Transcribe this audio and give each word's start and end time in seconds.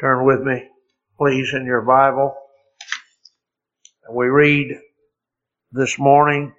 Turn 0.00 0.24
with 0.24 0.40
me, 0.40 0.68
please, 1.16 1.54
in 1.54 1.66
your 1.66 1.82
Bible. 1.82 2.34
We 4.10 4.26
read 4.26 4.76
this 5.72 5.98
morning 5.98 6.52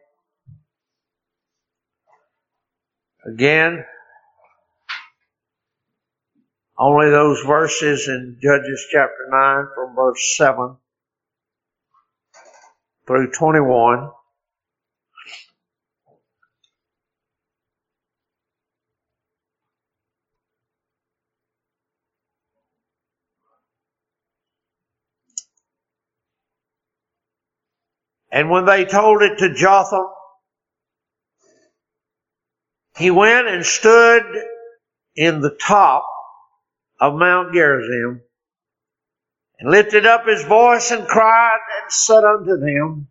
again 3.26 3.86
only 6.78 7.10
those 7.10 7.42
verses 7.42 8.08
in 8.08 8.38
Judges 8.42 8.85
chapter 8.92 9.28
9 9.29 9.65
from 9.76 9.96
verse 9.96 10.36
7 10.38 10.78
through 13.08 13.31
21. 13.31 14.12
And 28.35 28.49
when 28.49 28.66
they 28.66 28.84
told 28.84 29.21
it 29.21 29.38
to 29.38 29.53
Jotham, 29.53 30.07
he 32.98 33.09
went 33.09 33.48
and 33.48 33.66
stood 33.66 34.23
in 35.16 35.39
the 35.39 35.58
top 35.61 36.05
of 36.99 37.16
Mount 37.16 37.53
Gerizim 37.53 38.21
and 39.58 39.71
lifted 39.71 40.05
up 40.05 40.27
his 40.27 40.44
voice 40.44 40.91
and 40.91 41.08
cried 41.08 41.59
and 41.81 41.89
said 41.94 42.25
unto 42.25 42.58
them, 42.58 43.08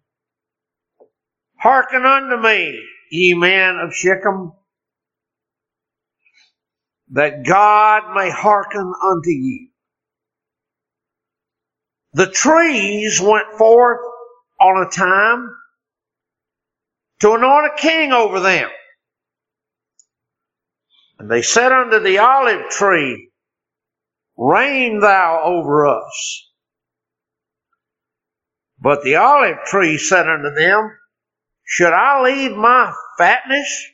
Hearken 1.56 2.05
unto 2.05 2.36
me, 2.36 2.78
ye 3.11 3.33
men 3.33 3.78
of 3.78 3.95
Shechem, 3.95 4.52
that 7.12 7.47
God 7.47 8.14
may 8.14 8.28
hearken 8.28 8.92
unto 9.02 9.30
you. 9.30 9.69
The 12.12 12.30
trees 12.30 13.22
went 13.22 13.56
forth 13.56 14.00
on 14.65 14.87
a 14.87 14.91
time 14.91 15.51
to 17.20 17.33
anoint 17.34 17.67
a 17.67 17.81
king 17.81 18.12
over 18.12 18.41
them. 18.41 18.70
And 21.19 21.31
they 21.31 21.43
said 21.43 21.70
unto 21.70 22.01
the 22.01 22.19
olive 22.19 22.70
tree, 22.70 23.31
Reign 24.37 25.01
thou 25.01 25.42
over 25.45 25.87
us. 25.87 26.51
But 28.81 29.03
the 29.03 29.17
olive 29.17 29.59
tree 29.67 29.98
said 29.98 30.29
unto 30.29 30.55
them, 30.55 30.97
Should 31.65 31.92
I 31.92 32.23
leave 32.23 32.57
my 32.57 32.92
fatness, 33.19 33.87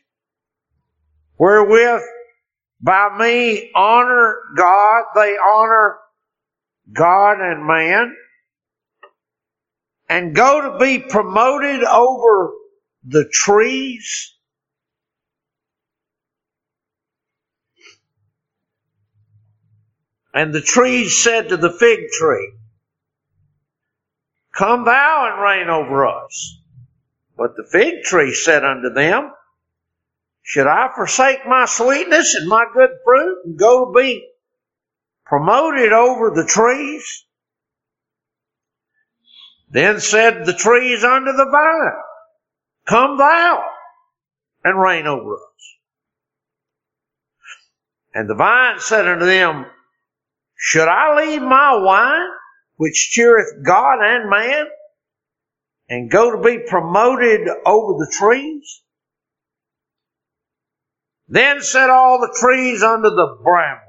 wherewith 1.36 2.02
by 2.80 3.16
me 3.18 3.70
honor 3.74 4.36
God, 4.56 5.04
they 5.14 5.36
honor 5.36 5.98
God 6.92 7.40
and 7.40 7.66
man? 7.66 8.16
And 10.10 10.34
go 10.34 10.60
to 10.60 10.78
be 10.78 10.98
promoted 10.98 11.84
over 11.84 12.50
the 13.04 13.26
trees? 13.32 14.34
And 20.34 20.52
the 20.52 20.60
trees 20.60 21.22
said 21.22 21.48
to 21.50 21.56
the 21.56 21.70
fig 21.70 22.08
tree, 22.18 22.52
Come 24.52 24.84
thou 24.84 25.30
and 25.32 25.42
reign 25.42 25.70
over 25.70 26.06
us. 26.06 26.58
But 27.36 27.54
the 27.56 27.64
fig 27.70 28.02
tree 28.02 28.34
said 28.34 28.64
unto 28.64 28.92
them, 28.92 29.30
Should 30.42 30.66
I 30.66 30.88
forsake 30.92 31.46
my 31.46 31.66
sweetness 31.66 32.34
and 32.34 32.48
my 32.48 32.66
good 32.74 32.90
fruit 33.04 33.38
and 33.44 33.56
go 33.56 33.86
to 33.86 33.92
be 33.98 34.28
promoted 35.24 35.92
over 35.92 36.30
the 36.30 36.46
trees? 36.46 37.26
Then 39.70 40.00
said 40.00 40.44
the 40.44 40.52
trees 40.52 41.04
unto 41.04 41.32
the 41.32 41.48
vine, 41.50 42.02
Come 42.86 43.18
thou 43.18 43.64
and 44.64 44.80
reign 44.80 45.06
over 45.06 45.34
us. 45.34 45.76
And 48.12 48.28
the 48.28 48.34
vine 48.34 48.80
said 48.80 49.06
unto 49.06 49.24
them, 49.24 49.66
Should 50.56 50.88
I 50.88 51.16
leave 51.16 51.42
my 51.42 51.76
wine, 51.76 52.28
which 52.76 53.10
cheereth 53.12 53.64
God 53.64 54.00
and 54.02 54.28
man, 54.28 54.66
and 55.88 56.10
go 56.10 56.32
to 56.32 56.42
be 56.42 56.66
promoted 56.68 57.48
over 57.64 57.92
the 57.92 58.12
trees? 58.18 58.82
Then 61.28 61.62
said 61.62 61.90
all 61.90 62.20
the 62.20 62.36
trees 62.40 62.82
unto 62.82 63.08
the 63.08 63.38
bramble, 63.44 63.86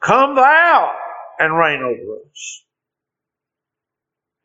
Come 0.00 0.36
thou 0.36 0.92
and 1.40 1.58
reign 1.58 1.80
over 1.82 2.20
us. 2.30 2.63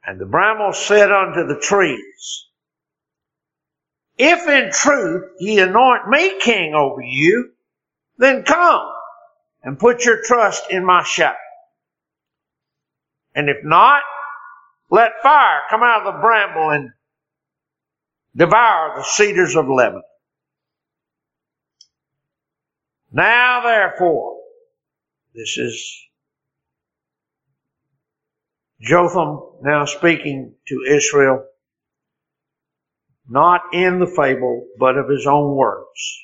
And 0.10 0.20
the 0.20 0.26
bramble 0.26 0.74
said 0.74 1.12
unto 1.12 1.46
the 1.46 1.60
trees, 1.60 2.48
If 4.18 4.48
in 4.48 4.72
truth 4.72 5.34
ye 5.40 5.60
anoint 5.60 6.10
me 6.10 6.40
king 6.40 6.74
over 6.74 7.00
you, 7.00 7.52
then 8.18 8.42
come 8.42 8.88
and 9.62 9.78
put 9.78 10.06
your 10.06 10.24
trust 10.24 10.64
in 10.72 10.84
my 10.84 11.04
shadow. 11.04 11.38
And 13.36 13.50
if 13.50 13.58
not, 13.64 14.02
let 14.90 15.22
fire 15.22 15.62
come 15.70 15.84
out 15.84 16.08
of 16.08 16.16
the 16.16 16.22
bramble 16.22 16.72
and 16.72 16.90
devour 18.36 18.94
the 18.98 19.04
cedars 19.04 19.56
of 19.56 19.70
Lebanon. 19.70 20.02
Now 23.12 23.62
therefore, 23.62 24.38
this 25.36 25.56
is 25.60 26.09
Jotham 28.82 29.42
now 29.62 29.86
speaking 29.86 30.56
to 30.68 30.82
Israel, 30.88 31.46
not 33.28 33.62
in 33.74 34.00
the 34.00 34.08
fable, 34.08 34.68
but 34.78 34.98
of 34.98 35.10
his 35.10 35.28
own 35.28 35.56
words. 35.56 36.20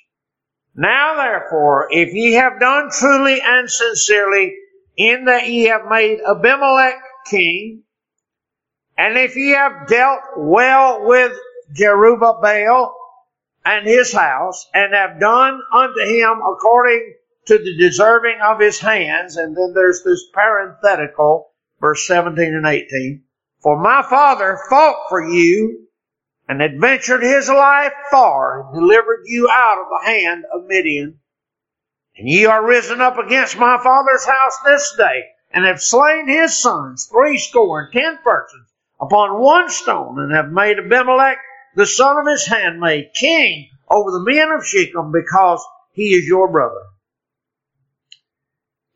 Now 0.76 1.16
therefore, 1.16 1.88
if 1.92 2.14
ye 2.14 2.34
have 2.34 2.60
done 2.60 2.90
truly 2.92 3.42
and 3.42 3.70
sincerely 3.70 4.56
in 4.98 5.26
that 5.26 5.48
ye 5.48 5.66
have 5.66 5.86
made 5.90 6.20
Abimelech 6.22 6.96
king, 7.26 7.84
and 8.98 9.18
if 9.18 9.36
ye 9.36 9.50
have 9.52 9.88
dealt 9.88 10.22
well 10.38 11.06
with 11.06 11.38
Jerubbaal 11.74 12.94
and 13.66 13.88
his 13.88 14.14
house, 14.14 14.68
and 14.74 14.94
have 14.94 15.20
done 15.20 15.60
unto 15.74 16.02
him 16.02 16.42
according 16.42 17.16
to 17.48 17.58
the 17.58 17.78
deserving 17.78 18.40
of 18.42 18.60
his 18.60 18.80
hands, 18.80 19.38
and 19.38 19.56
then 19.56 19.74
there's 19.74 20.04
this 20.04 20.24
parenthetical, 20.34 21.50
verse 21.86 22.08
17 22.08 22.56
and 22.56 22.66
18. 22.66 23.22
For 23.62 23.80
my 23.80 24.02
father 24.10 24.58
fought 24.72 25.06
for 25.08 25.24
you 25.24 25.88
and 26.50 26.60
adventured 26.60 27.22
his 27.22 27.48
life 27.48 27.94
far 28.10 28.62
and 28.62 28.74
delivered 28.74 29.26
you 29.26 29.48
out 29.52 29.78
of 29.80 29.86
the 29.92 30.08
hand 30.08 30.46
of 30.52 30.66
Midian. 30.66 31.20
And 32.18 32.28
ye 32.28 32.48
are 32.48 32.66
risen 32.66 33.02
up 33.02 33.20
against 33.20 33.60
my 33.60 33.78
father's 33.84 34.26
house 34.26 34.58
this 34.66 34.96
day 34.98 35.26
and 35.52 35.64
have 35.64 35.80
slain 35.80 36.28
his 36.28 36.60
sons, 36.60 37.08
threescore 37.12 37.82
and 37.82 37.94
ten 37.94 38.18
persons, 38.24 38.68
upon 39.00 39.40
one 39.40 39.70
stone 39.70 40.18
and 40.18 40.34
have 40.34 40.50
made 40.50 40.80
Abimelech, 40.80 41.38
the 41.76 41.86
son 41.86 42.18
of 42.18 42.26
his 42.26 42.48
handmaid, 42.48 43.12
king 43.14 43.70
over 43.92 44.10
the 44.10 44.24
men 44.26 44.50
of 44.50 44.66
Shechem 44.66 45.12
because 45.12 45.64
he 45.92 46.16
is 46.16 46.26
your 46.26 46.52
brother. 46.52 46.82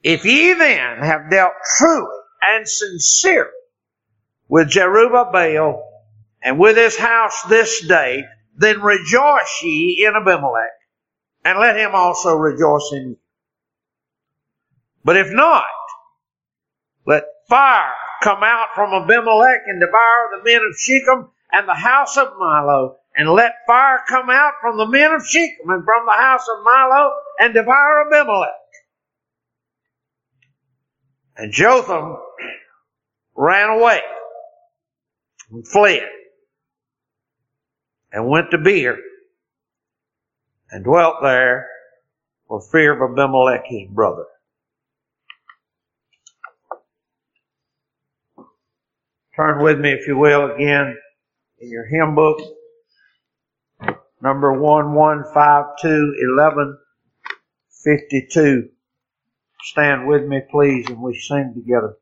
If 0.02 0.26
ye 0.26 0.54
then 0.54 1.04
have 1.04 1.30
dealt 1.30 1.54
truly 1.78 2.19
and 2.42 2.68
sincere 2.68 3.50
with 4.48 4.70
Jerubbaal 4.70 5.84
and 6.42 6.60
with 6.60 6.78
his 6.78 6.98
house 6.98 7.44
this 7.44 7.86
day, 7.88 8.26
then 8.56 8.82
rejoice 8.82 9.62
ye 9.64 10.06
in 10.06 10.16
Abimelech, 10.16 10.72
and 11.46 11.60
let 11.60 11.78
him 11.78 11.92
also 11.94 12.36
rejoice 12.36 12.90
in 12.94 13.10
you. 13.10 13.18
But 15.04 15.18
if 15.18 15.32
not, 15.32 15.66
let 17.06 17.24
fire 17.48 17.94
come 18.22 18.44
out 18.44 18.68
from 18.76 18.94
Abimelech 18.94 19.62
and 19.68 19.80
devour 19.80 20.30
the 20.32 20.44
men 20.44 20.62
of 20.62 20.76
Shechem 20.78 21.30
and 21.52 21.68
the 21.68 21.74
house 21.74 22.18
of 22.18 22.34
Millo, 22.34 22.96
and 23.16 23.30
let 23.30 23.54
fire 23.66 24.04
come 24.08 24.30
out 24.30 24.54
from 24.62 24.78
the 24.78 24.86
men 24.86 25.14
of 25.14 25.26
Shechem 25.26 25.70
and 25.70 25.84
from 25.84 26.06
the 26.06 26.12
house 26.12 26.48
of 26.50 26.66
Millo 26.66 27.12
and 27.40 27.54
devour 27.54 28.08
Abimelech. 28.08 28.50
And 31.40 31.52
Jotham 31.54 32.18
ran 33.34 33.70
away 33.70 34.02
and 35.50 35.66
fled 35.66 36.04
and 38.12 38.28
went 38.28 38.52
to 38.52 38.58
Beer 38.58 38.98
and 40.70 40.84
dwelt 40.84 41.22
there 41.22 41.70
for 42.46 42.62
fear 42.62 42.92
of 42.92 43.12
Abimelech 43.12 43.64
his 43.68 43.88
brother. 43.90 44.26
Turn 49.38 49.64
with 49.64 49.80
me, 49.80 49.94
if 49.94 50.10
you 50.10 50.18
will, 50.18 50.52
again 50.52 50.98
in 51.60 51.70
your 51.70 51.86
hymn 51.86 52.16
book, 52.16 52.42
number 54.22 54.52
1152, 54.52 56.16
1152. 56.36 58.70
Stand 59.64 60.08
with 60.08 60.26
me, 60.26 60.42
please, 60.52 60.90
and 60.90 61.02
we 61.02 61.18
sing 61.18 61.54
together. 61.56 61.98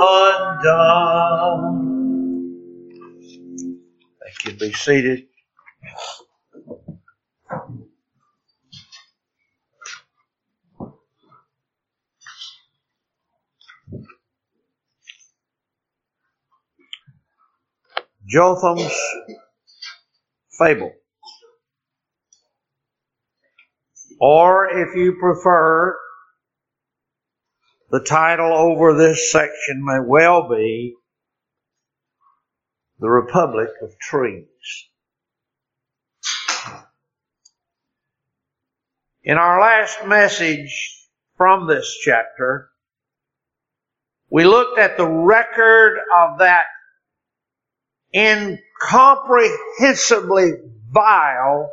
undone. 0.01 1.83
Thank 4.21 4.37
you. 4.45 4.53
Be 4.59 4.73
seated. 4.73 5.27
Jotham's 18.35 18.93
fable. 20.59 20.91
Or 24.19 24.77
if 24.77 24.93
you 24.93 25.15
prefer, 25.21 25.97
the 27.91 28.01
title 28.01 28.51
over 28.51 28.93
this 28.93 29.31
section 29.31 29.85
may 29.85 29.99
well 30.05 30.49
be 30.49 30.95
The 32.99 33.07
Republic 33.07 33.69
of 33.81 33.97
Trees. 33.99 34.43
In 39.23 39.37
our 39.37 39.61
last 39.61 40.05
message 40.05 41.07
from 41.37 41.69
this 41.69 41.97
chapter, 42.03 42.69
we 44.29 44.43
looked 44.43 44.77
at 44.77 44.97
the 44.97 45.07
record 45.07 45.99
of 46.13 46.39
that 46.39 46.65
incomprehensibly 48.15 50.53
vile 50.89 51.69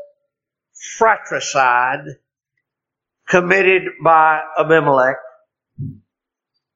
fratricide 0.99 2.05
committed 3.29 3.85
by 4.03 4.43
Abimelech, 4.59 5.19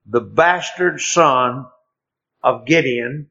the 0.07 0.21
bastard 0.21 1.01
son 1.01 1.67
of 2.43 2.65
Gideon, 2.65 3.29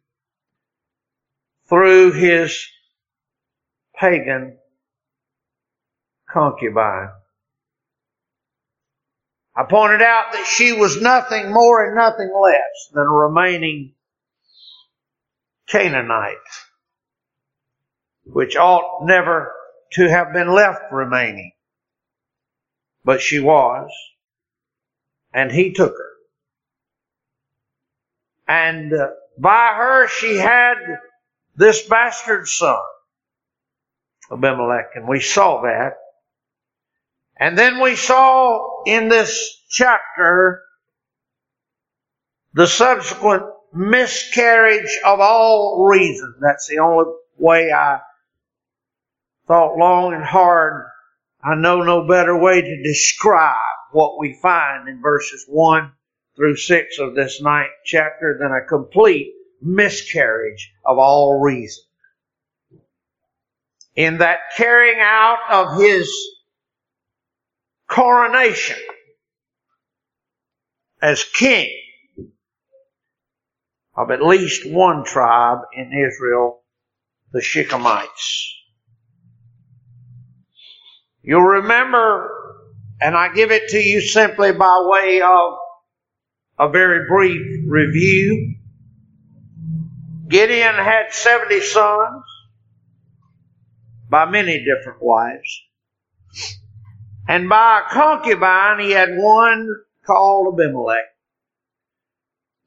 through 1.69 2.11
his 2.11 2.67
pagan 3.95 4.57
concubine. 6.29 7.11
I 9.55 9.63
pointed 9.63 10.01
out 10.01 10.33
that 10.33 10.45
she 10.45 10.73
was 10.73 11.01
nothing 11.01 11.49
more 11.51 11.85
and 11.85 11.95
nothing 11.95 12.29
less 12.37 12.89
than 12.93 13.07
a 13.07 13.09
remaining 13.09 13.94
Canaanite, 15.67 16.37
which 18.25 18.55
ought 18.55 19.05
never 19.05 19.51
to 19.93 20.09
have 20.09 20.33
been 20.33 20.53
left 20.53 20.91
remaining. 20.91 21.51
But 23.03 23.21
she 23.21 23.39
was, 23.39 23.89
and 25.33 25.51
he 25.51 25.73
took 25.73 25.93
her. 25.93 26.11
And 28.47 28.93
uh, 28.93 29.09
by 29.39 29.73
her 29.75 30.07
she 30.07 30.37
had 30.37 30.75
this 31.55 31.87
bastard 31.87 32.47
son, 32.47 32.77
Abimelech, 34.31 34.91
and 34.95 35.07
we 35.07 35.19
saw 35.19 35.61
that. 35.61 35.93
And 37.39 37.57
then 37.57 37.81
we 37.81 37.95
saw 37.95 38.83
in 38.85 39.09
this 39.09 39.61
chapter 39.69 40.61
the 42.53 42.67
subsequent 42.67 43.43
miscarriage 43.75 44.99
of 45.05 45.19
all 45.19 45.85
reason. 45.89 46.35
That's 46.39 46.67
the 46.67 46.79
only 46.79 47.11
way 47.37 47.71
I 47.71 47.99
thought 49.47 49.77
long 49.77 50.13
and 50.13 50.23
hard. 50.23 50.85
I 51.43 51.55
know 51.55 51.83
no 51.83 52.07
better 52.07 52.37
way 52.37 52.61
to 52.61 52.83
describe 52.83 53.57
what 53.91 54.17
we 54.17 54.39
find 54.41 54.87
in 54.87 55.01
verses 55.01 55.45
1 55.47 55.91
through 56.35 56.55
6 56.55 56.99
of 56.99 57.15
this 57.15 57.41
ninth 57.41 57.69
chapter 57.85 58.37
than 58.39 58.51
a 58.51 58.65
complete 58.65 59.33
miscarriage 59.61 60.73
of 60.85 60.97
all 60.97 61.41
reason. 61.41 61.83
In 63.95 64.17
that 64.17 64.39
carrying 64.57 64.99
out 64.99 65.39
of 65.49 65.79
his 65.79 66.11
coronation 67.87 68.77
as 71.01 71.23
king 71.23 71.69
of 73.95 74.11
at 74.11 74.21
least 74.21 74.69
one 74.69 75.03
tribe 75.05 75.59
in 75.73 75.91
Israel, 75.93 76.61
the 77.31 77.39
Shechemites. 77.39 78.51
You'll 81.21 81.41
remember, 81.41 82.29
and 83.01 83.15
I 83.15 83.33
give 83.33 83.51
it 83.51 83.69
to 83.69 83.79
you 83.79 84.01
simply 84.01 84.51
by 84.51 84.83
way 84.85 85.21
of 85.21 85.53
a 86.59 86.69
very 86.69 87.07
brief 87.07 87.41
review. 87.67 88.55
Gideon 90.27 90.75
had 90.75 91.11
70 91.11 91.61
sons 91.61 92.23
by 94.09 94.25
many 94.25 94.63
different 94.63 95.01
wives. 95.01 95.61
And 97.27 97.49
by 97.49 97.81
a 97.81 97.93
concubine, 97.93 98.79
he 98.79 98.91
had 98.91 99.17
one 99.17 99.67
called 100.05 100.53
Abimelech. 100.53 101.14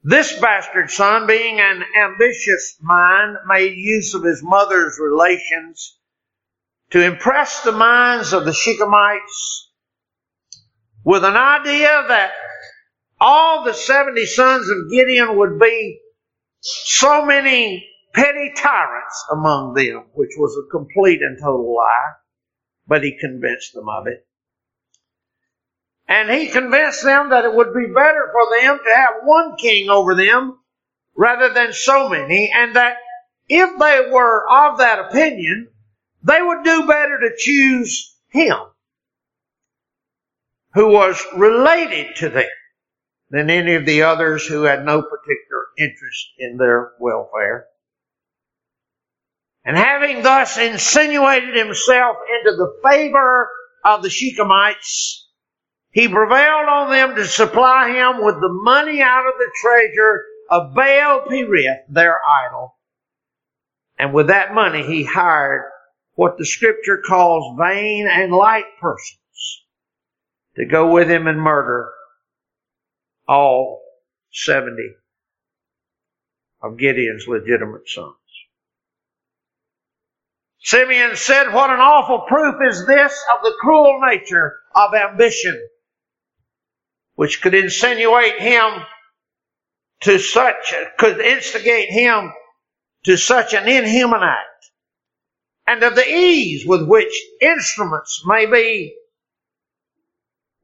This 0.09 0.41
bastard 0.41 0.91
son, 0.91 1.27
being 1.27 1.61
an 1.61 1.85
ambitious 2.03 2.79
mind, 2.81 3.37
made 3.47 3.77
use 3.77 4.15
of 4.15 4.23
his 4.23 4.43
mother's 4.43 4.99
relations 4.99 5.99
to 6.93 7.05
impress 7.05 7.63
the 7.63 7.73
minds 7.73 8.33
of 8.33 8.47
the 8.47 8.53
Shechemites 8.53 9.67
with 11.05 11.25
an 11.25 11.37
idea 11.37 12.07
that 12.09 12.33
all 13.21 13.65
the 13.65 13.75
70 13.75 14.25
sons 14.25 14.71
of 14.71 14.91
Gideon 14.91 15.37
would 15.37 15.61
be 15.61 16.01
so 16.61 17.27
many 17.27 17.87
petty 18.15 18.53
tyrants 18.57 19.27
among 19.31 19.75
them, 19.75 20.07
which 20.15 20.33
was 20.39 20.57
a 20.57 20.71
complete 20.71 21.21
and 21.21 21.37
total 21.39 21.77
lie, 21.77 22.13
but 22.87 23.05
he 23.05 23.19
convinced 23.21 23.75
them 23.75 23.91
of 23.91 24.07
it. 24.07 24.27
And 26.09 26.31
he 26.31 26.49
convinced 26.49 27.05
them 27.05 27.31
that 27.31 27.45
it 27.45 27.55
would 27.55 27.75
be 27.75 27.93
better 27.95 28.33
for 28.33 28.59
them 28.59 28.79
to 28.79 28.97
have 28.97 29.15
one 29.25 29.57
king 29.57 29.91
over 29.91 30.15
them 30.15 30.59
rather 31.15 31.53
than 31.53 31.73
so 31.73 32.09
many, 32.09 32.51
and 32.55 32.77
that 32.77 32.97
if 33.49 33.79
they 33.79 34.11
were 34.11 34.45
of 34.51 34.79
that 34.79 34.99
opinion, 35.01 35.69
they 36.23 36.41
would 36.41 36.65
do 36.65 36.87
better 36.87 37.19
to 37.21 37.37
choose 37.37 38.15
him 38.29 38.57
who 40.75 40.89
was 40.89 41.25
related 41.37 42.15
to 42.17 42.29
them 42.29 42.49
than 43.31 43.51
any 43.51 43.75
of 43.75 43.85
the 43.85 44.03
others 44.03 44.47
who 44.47 44.63
had 44.63 44.85
no 44.85 45.03
particular 45.03 45.67
interest 45.77 46.29
in 46.39 46.57
their 46.57 46.93
welfare. 46.99 47.67
And 49.65 49.77
having 49.77 50.23
thus 50.23 50.57
insinuated 50.57 51.55
himself 51.55 52.17
into 52.39 52.57
the 52.57 52.75
favor 52.89 53.51
of 53.85 54.03
the 54.03 54.09
Shechemites, 54.09 55.25
he 55.99 56.07
prevailed 56.07 56.69
on 56.69 56.91
them 56.93 57.17
to 57.17 57.25
supply 57.25 57.89
him 57.89 58.25
with 58.25 58.37
the 58.37 58.53
money 58.63 59.03
out 59.03 59.27
of 59.27 59.35
the 59.37 59.51
treasure 59.61 60.25
of 60.49 60.73
Baal 60.73 61.25
Berith, 61.29 61.81
their 61.89 62.21
idol. 62.25 62.77
And 63.99 64.15
with 64.15 64.29
that 64.29 64.55
money, 64.55 64.87
he 64.87 65.03
hired 65.03 65.65
what 66.15 66.39
the 66.39 66.47
scripture 66.47 67.03
calls 67.05 67.59
vain 67.59 68.07
and 68.09 68.33
light 68.33 68.67
persons 68.81 69.65
to 70.55 70.67
go 70.67 70.93
with 70.93 71.11
him 71.11 71.27
and 71.27 71.41
murder 71.41 71.91
all 73.27 73.83
70 74.31 74.77
of 76.63 76.79
Gideon's 76.79 77.27
legitimate 77.27 77.89
sons. 77.89 78.15
Simeon 80.61 81.17
said, 81.17 81.53
What 81.53 81.71
an 81.71 81.81
awful 81.81 82.25
proof 82.29 82.55
is 82.71 82.87
this 82.87 83.21
of 83.35 83.43
the 83.43 83.57
cruel 83.61 83.99
nature 84.09 84.61
of 84.77 84.95
ambition, 84.95 85.61
which 87.19 87.43
could 87.43 87.53
insinuate 87.53 88.39
him 88.39 88.71
to 90.03 90.21
such, 90.21 90.73
could 90.99 91.19
instigate 91.19 91.89
him 91.89 92.33
to 93.05 93.17
such 93.17 93.55
an 93.55 93.67
inhuman 93.67 94.23
act, 94.23 94.71
and 95.67 95.83
of 95.83 95.97
the 95.97 96.09
ease 96.09 96.65
with 96.65 96.87
which 96.87 97.13
instruments 97.41 98.23
may 98.25 98.47
be 98.47 98.95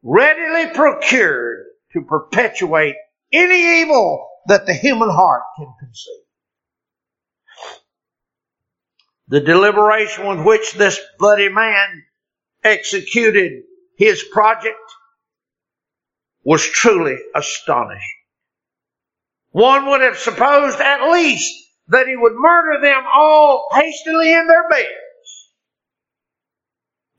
readily 0.04 0.72
procured 0.72 1.64
to 1.92 2.02
perpetuate 2.02 2.94
any 3.32 3.80
evil 3.80 4.24
that 4.46 4.64
the 4.64 4.74
human 4.74 5.10
heart 5.10 5.42
can 5.56 5.74
conceive. 5.80 6.14
The 9.26 9.40
deliberation 9.40 10.28
with 10.28 10.46
which 10.46 10.74
this 10.74 11.00
bloody 11.18 11.48
man 11.48 12.04
executed 12.62 13.64
his 13.98 14.22
project 14.22 14.78
was 16.44 16.62
truly 16.62 17.16
astonishing. 17.34 18.00
One 19.50 19.86
would 19.86 20.02
have 20.02 20.18
supposed 20.18 20.80
at 20.80 21.10
least 21.10 21.52
that 21.88 22.06
he 22.06 22.16
would 22.16 22.34
murder 22.34 22.80
them 22.80 23.04
all 23.12 23.68
hastily 23.72 24.32
in 24.32 24.46
their 24.46 24.68
beds. 24.68 24.88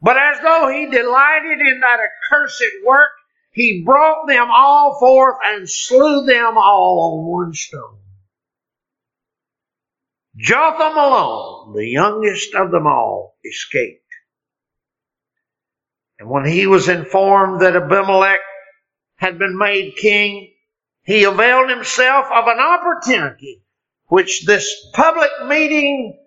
But 0.02 0.18
as 0.18 0.40
though 0.42 0.70
he 0.72 0.86
delighted 0.86 1.60
in 1.60 1.80
that 1.80 2.00
accursed 2.00 2.64
work, 2.86 3.10
he 3.52 3.84
brought 3.86 4.28
them 4.28 4.48
all 4.52 5.00
forth 5.00 5.38
and 5.46 5.70
slew 5.70 6.26
them 6.26 6.58
all 6.58 7.00
on 7.00 7.26
one 7.26 7.54
stone. 7.54 8.00
Jotham 10.36 10.98
alone, 10.98 11.74
the 11.74 11.88
youngest 11.88 12.54
of 12.54 12.72
them 12.72 12.86
all, 12.86 13.38
escaped. 13.46 14.02
And 16.20 16.30
when 16.30 16.46
he 16.46 16.68
was 16.68 16.90
informed 16.90 17.62
that 17.62 17.76
Abimelech 17.78 18.40
had 19.16 19.40
been 19.40 19.58
made 19.58 19.96
king, 19.96 20.54
he 21.04 21.24
availed 21.24 21.70
himself 21.70 22.26
of 22.34 22.48
an 22.48 22.60
opportunity 22.60 23.62
which 24.08 24.46
this 24.46 24.88
public 24.94 25.32
meeting 25.48 26.20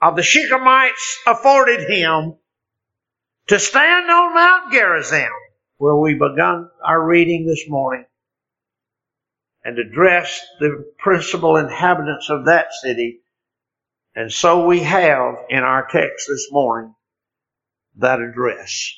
of 0.00 0.16
the 0.16 0.22
Shechemites 0.22 1.16
afforded 1.26 1.88
him 1.88 2.36
to 3.48 3.58
stand 3.58 4.10
on 4.10 4.34
Mount 4.34 4.72
Gerizim 4.72 5.30
where 5.78 5.96
we 5.96 6.14
begun 6.14 6.68
our 6.84 7.02
reading 7.02 7.46
this 7.46 7.64
morning 7.68 8.04
and 9.64 9.78
address 9.78 10.40
the 10.60 10.84
principal 10.98 11.56
inhabitants 11.56 12.28
of 12.30 12.46
that 12.46 12.72
city. 12.72 13.20
And 14.14 14.32
so 14.32 14.66
we 14.66 14.80
have 14.80 15.36
in 15.48 15.60
our 15.60 15.86
text 15.88 16.26
this 16.28 16.48
morning 16.50 16.94
that 17.96 18.20
address. 18.20 18.92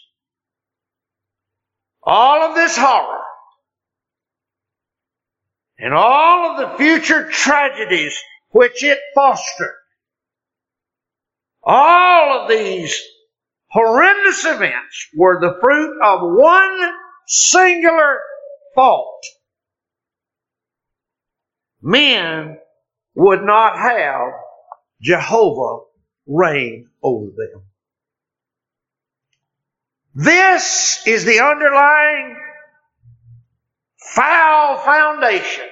All 2.03 2.43
of 2.43 2.55
this 2.55 2.77
horror 2.77 3.23
and 5.79 5.95
all 5.95 6.51
of 6.51 6.57
the 6.59 6.79
future 6.79 7.29
tragedies 7.31 8.19
which 8.51 8.83
it 8.83 8.99
fostered, 9.15 9.75
all 11.63 12.41
of 12.41 12.49
these 12.49 13.01
horrendous 13.71 14.45
events 14.45 15.09
were 15.17 15.41
the 15.41 15.59
fruit 15.61 16.01
of 16.03 16.21
one 16.23 16.93
singular 17.27 18.21
fault. 18.75 19.25
Men 21.83 22.59
would 23.15 23.43
not 23.43 23.77
have 23.79 24.33
Jehovah 25.01 25.85
reign 26.27 26.89
over 27.03 27.27
them. 27.27 27.70
This 30.23 31.03
is 31.07 31.25
the 31.25 31.41
underlying 31.41 32.37
foul 34.15 34.79
foundation 34.79 35.69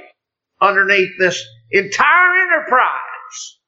underneath 0.61 1.11
this 1.19 1.45
entire 1.71 2.43
enterprise 2.43 3.59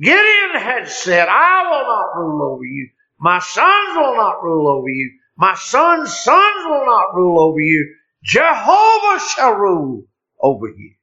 Gideon 0.00 0.60
had 0.60 0.88
said, 0.88 1.28
I 1.28 1.62
will 1.70 1.86
not 1.86 2.16
rule 2.16 2.52
over 2.52 2.64
you. 2.64 2.90
My 3.18 3.38
sons 3.38 3.96
will 3.96 4.16
not 4.16 4.42
rule 4.42 4.68
over 4.68 4.88
you. 4.88 5.12
My 5.36 5.54
sons' 5.54 6.16
sons 6.18 6.64
will 6.66 6.84
not 6.86 7.14
rule 7.14 7.38
over 7.40 7.60
you. 7.60 7.94
Jehovah 8.22 9.20
shall 9.20 9.52
rule 9.52 10.04
over 10.40 10.68
you. 10.68 10.94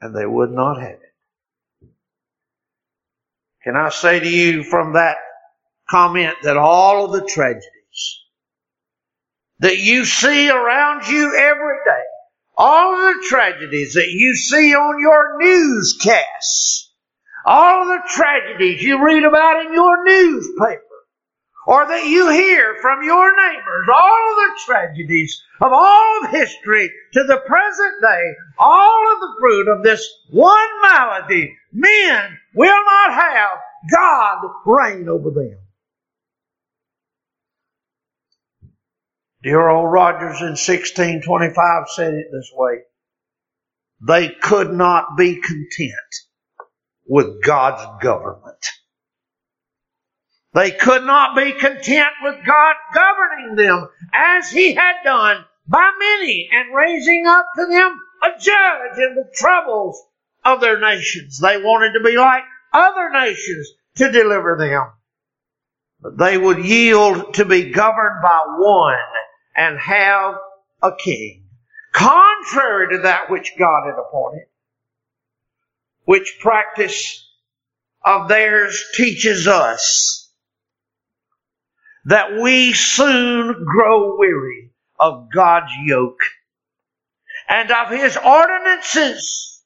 And 0.00 0.14
they 0.14 0.26
would 0.26 0.50
not 0.50 0.80
have 0.80 0.90
it. 0.90 1.14
Can 3.64 3.76
I 3.76 3.88
say 3.90 4.20
to 4.20 4.28
you 4.28 4.64
from 4.64 4.94
that 4.94 5.16
comment 5.92 6.34
that 6.42 6.56
all 6.56 7.04
of 7.04 7.12
the 7.12 7.28
tragedies 7.28 7.68
that 9.58 9.78
you 9.78 10.06
see 10.06 10.48
around 10.48 11.06
you 11.06 11.36
every 11.36 11.76
day, 11.84 12.04
all 12.56 12.94
of 12.94 13.14
the 13.14 13.26
tragedies 13.28 13.92
that 13.94 14.08
you 14.08 14.34
see 14.34 14.74
on 14.74 14.98
your 14.98 15.38
newscasts, 15.38 16.90
all 17.44 17.82
of 17.82 17.88
the 17.88 18.08
tragedies 18.08 18.82
you 18.82 19.04
read 19.04 19.22
about 19.22 19.66
in 19.66 19.74
your 19.74 20.04
newspaper 20.04 20.82
or 21.66 21.86
that 21.86 22.06
you 22.06 22.30
hear 22.30 22.76
from 22.80 23.04
your 23.04 23.36
neighbors, 23.36 23.88
all 23.92 24.30
of 24.30 24.36
the 24.36 24.60
tragedies 24.66 25.42
of 25.60 25.72
all 25.72 26.24
of 26.24 26.30
history 26.30 26.90
to 27.12 27.22
the 27.24 27.40
present 27.46 28.00
day, 28.00 28.34
all 28.58 29.12
of 29.12 29.20
the 29.20 29.36
fruit 29.38 29.68
of 29.68 29.84
this 29.84 30.08
one 30.30 30.68
malady, 30.82 31.54
men 31.72 32.38
will 32.54 32.84
not 32.84 33.12
have 33.12 33.58
God 33.90 34.38
reign 34.66 35.08
over 35.08 35.30
them. 35.30 35.58
Dear 39.42 39.68
old 39.68 39.90
Rogers 39.90 40.40
in 40.40 40.54
1625 40.54 41.88
said 41.88 42.14
it 42.14 42.26
this 42.30 42.50
way. 42.54 42.82
They 44.00 44.28
could 44.28 44.72
not 44.72 45.16
be 45.16 45.40
content 45.40 45.92
with 47.06 47.42
God's 47.42 47.84
government. 48.00 48.64
They 50.54 50.70
could 50.70 51.04
not 51.04 51.34
be 51.34 51.52
content 51.52 52.12
with 52.22 52.36
God 52.46 52.74
governing 52.94 53.56
them 53.56 53.88
as 54.12 54.50
He 54.50 54.74
had 54.74 55.02
done 55.02 55.44
by 55.66 55.90
many 55.98 56.48
and 56.52 56.74
raising 56.74 57.26
up 57.26 57.46
to 57.56 57.66
them 57.66 58.00
a 58.22 58.38
judge 58.38 58.98
in 58.98 59.16
the 59.16 59.30
troubles 59.34 60.00
of 60.44 60.60
their 60.60 60.78
nations. 60.78 61.38
They 61.38 61.56
wanted 61.56 61.94
to 61.94 62.04
be 62.04 62.16
like 62.16 62.42
other 62.72 63.10
nations 63.10 63.70
to 63.96 64.12
deliver 64.12 64.56
them. 64.56 64.92
But 66.00 66.18
they 66.18 66.38
would 66.38 66.64
yield 66.64 67.34
to 67.34 67.44
be 67.44 67.70
governed 67.70 68.22
by 68.22 68.40
one 68.58 68.98
and 69.54 69.78
have 69.78 70.34
a 70.82 70.92
king, 70.96 71.44
contrary 71.92 72.96
to 72.96 73.02
that 73.02 73.30
which 73.30 73.52
God 73.58 73.86
had 73.86 73.98
appointed, 73.98 74.46
which 76.04 76.38
practice 76.40 77.28
of 78.04 78.28
theirs 78.28 78.82
teaches 78.94 79.46
us 79.46 80.32
that 82.04 82.40
we 82.40 82.72
soon 82.72 83.64
grow 83.64 84.16
weary 84.16 84.70
of 84.98 85.28
God's 85.32 85.72
yoke 85.84 86.20
and 87.48 87.70
of 87.70 87.90
His 87.90 88.16
ordinances 88.16 89.62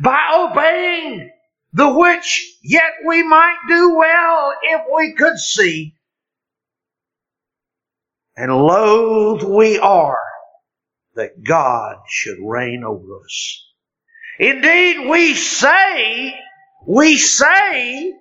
by 0.00 0.18
obeying 0.34 1.30
the 1.72 1.92
which 1.92 2.58
yet 2.62 2.92
we 3.06 3.22
might 3.22 3.58
do 3.68 3.94
well 3.96 4.54
if 4.62 4.82
we 4.94 5.14
could 5.14 5.38
see. 5.38 5.96
And 8.36 8.54
loath 8.54 9.42
we 9.42 9.78
are 9.78 10.18
that 11.14 11.44
God 11.44 11.96
should 12.08 12.38
reign 12.40 12.82
over 12.84 13.20
us. 13.24 13.64
Indeed, 14.38 15.08
we 15.08 15.34
say, 15.34 16.34
we 16.86 17.16
say 17.18 18.12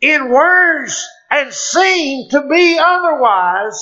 in 0.00 0.30
words 0.30 1.06
and 1.30 1.52
seem 1.52 2.30
to 2.30 2.46
be 2.48 2.78
otherwise 2.78 3.78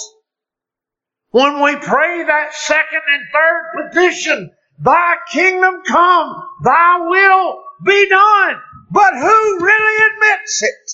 when 1.31 1.63
we 1.63 1.77
pray 1.77 2.25
that 2.25 2.55
second 2.55 3.01
and 3.09 3.23
third 3.33 3.91
petition, 3.91 4.51
Thy 4.79 5.17
kingdom 5.31 5.83
come, 5.87 6.35
Thy 6.65 6.99
will 7.09 7.63
be 7.85 8.09
done. 8.09 8.57
But 8.91 9.15
who 9.15 9.65
really 9.65 10.13
admits 10.13 10.63
it? 10.63 10.93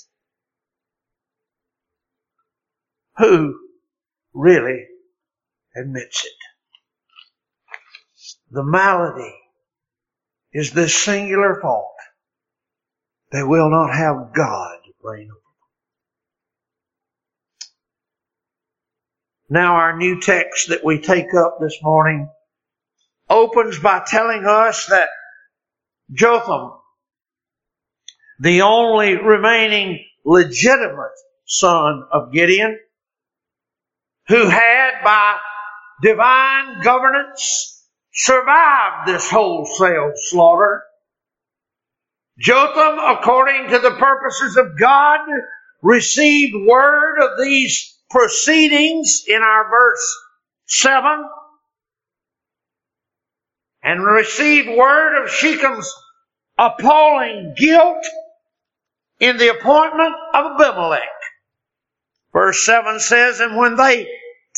Who 3.17 3.68
really 4.39 4.85
admits 5.75 6.25
it? 6.25 6.31
The 8.51 8.63
malady 8.63 9.35
is 10.53 10.71
this 10.71 10.95
singular 10.95 11.59
fault. 11.61 11.93
They 13.31 13.43
will 13.43 13.69
not 13.69 13.93
have 13.93 14.33
God 14.33 14.77
reign 15.03 15.29
over 15.29 15.35
them. 15.35 15.41
Now 19.49 19.75
our 19.75 19.97
new 19.97 20.19
text 20.19 20.69
that 20.69 20.83
we 20.83 20.99
take 20.99 21.33
up 21.33 21.57
this 21.61 21.77
morning 21.83 22.29
opens 23.29 23.79
by 23.79 24.03
telling 24.07 24.45
us 24.45 24.87
that 24.87 25.09
Jotham 26.11 26.71
the 28.39 28.61
only 28.61 29.15
remaining 29.17 30.03
legitimate 30.25 31.11
son 31.45 32.03
of 32.11 32.31
Gideon, 32.31 32.79
who 34.29 34.47
had 34.47 34.91
by 35.03 35.37
divine 36.01 36.81
governance 36.81 37.83
survived 38.13 39.07
this 39.07 39.29
wholesale 39.29 40.11
slaughter. 40.15 40.83
Jotham, 42.37 42.99
according 42.99 43.69
to 43.69 43.79
the 43.79 43.95
purposes 43.99 44.55
of 44.55 44.79
God, 44.79 45.19
received 45.81 46.55
word 46.67 47.19
of 47.19 47.39
these 47.43 47.97
proceedings 48.09 49.23
in 49.27 49.41
our 49.41 49.69
verse 49.69 50.17
7 50.67 51.03
and 53.83 54.05
received 54.05 54.69
word 54.69 55.23
of 55.23 55.29
Shechem's 55.29 55.91
appalling 56.57 57.55
guilt 57.57 58.05
in 59.19 59.37
the 59.37 59.49
appointment 59.49 60.13
of 60.33 60.61
Abimelech. 60.61 61.18
Verse 62.33 62.65
7 62.65 62.99
says, 62.99 63.39
And 63.39 63.57
when 63.57 63.75
they 63.75 64.07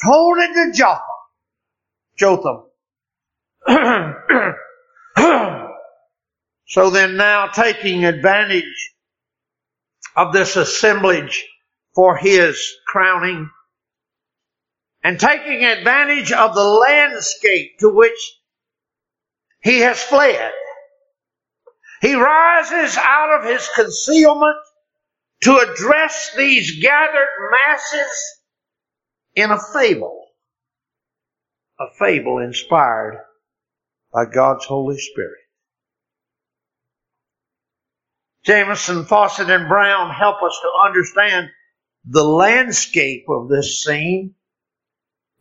told 0.03 0.37
it 0.39 0.53
to 0.53 0.71
Jotham, 0.73 1.01
Jotham, 2.17 2.63
so 6.67 6.89
then 6.89 7.17
now 7.17 7.47
taking 7.47 8.05
advantage 8.05 8.93
of 10.15 10.33
this 10.33 10.55
assemblage 10.55 11.45
for 11.95 12.17
his 12.17 12.61
crowning, 12.87 13.49
and 15.03 15.19
taking 15.19 15.63
advantage 15.63 16.31
of 16.31 16.53
the 16.53 16.63
landscape 16.63 17.79
to 17.79 17.89
which 17.89 18.19
he 19.61 19.79
has 19.79 20.01
fled, 20.01 20.51
he 22.01 22.15
rises 22.15 22.97
out 22.97 23.39
of 23.39 23.45
his 23.45 23.67
concealment 23.75 24.57
to 25.41 25.57
address 25.57 26.31
these 26.37 26.81
gathered 26.81 27.29
masses 27.51 28.41
in 29.35 29.51
a 29.51 29.59
fable. 29.73 30.27
A 31.79 31.85
fable 31.97 32.39
inspired 32.39 33.19
by 34.13 34.25
God's 34.25 34.65
Holy 34.65 34.99
Spirit. 34.99 35.39
Jameson, 38.45 39.05
Fausset, 39.05 39.49
and 39.49 39.67
Brown 39.67 40.11
help 40.13 40.41
us 40.43 40.59
to 40.61 40.87
understand 40.87 41.49
the 42.05 42.23
landscape 42.23 43.25
of 43.29 43.49
this 43.49 43.83
scene, 43.83 44.35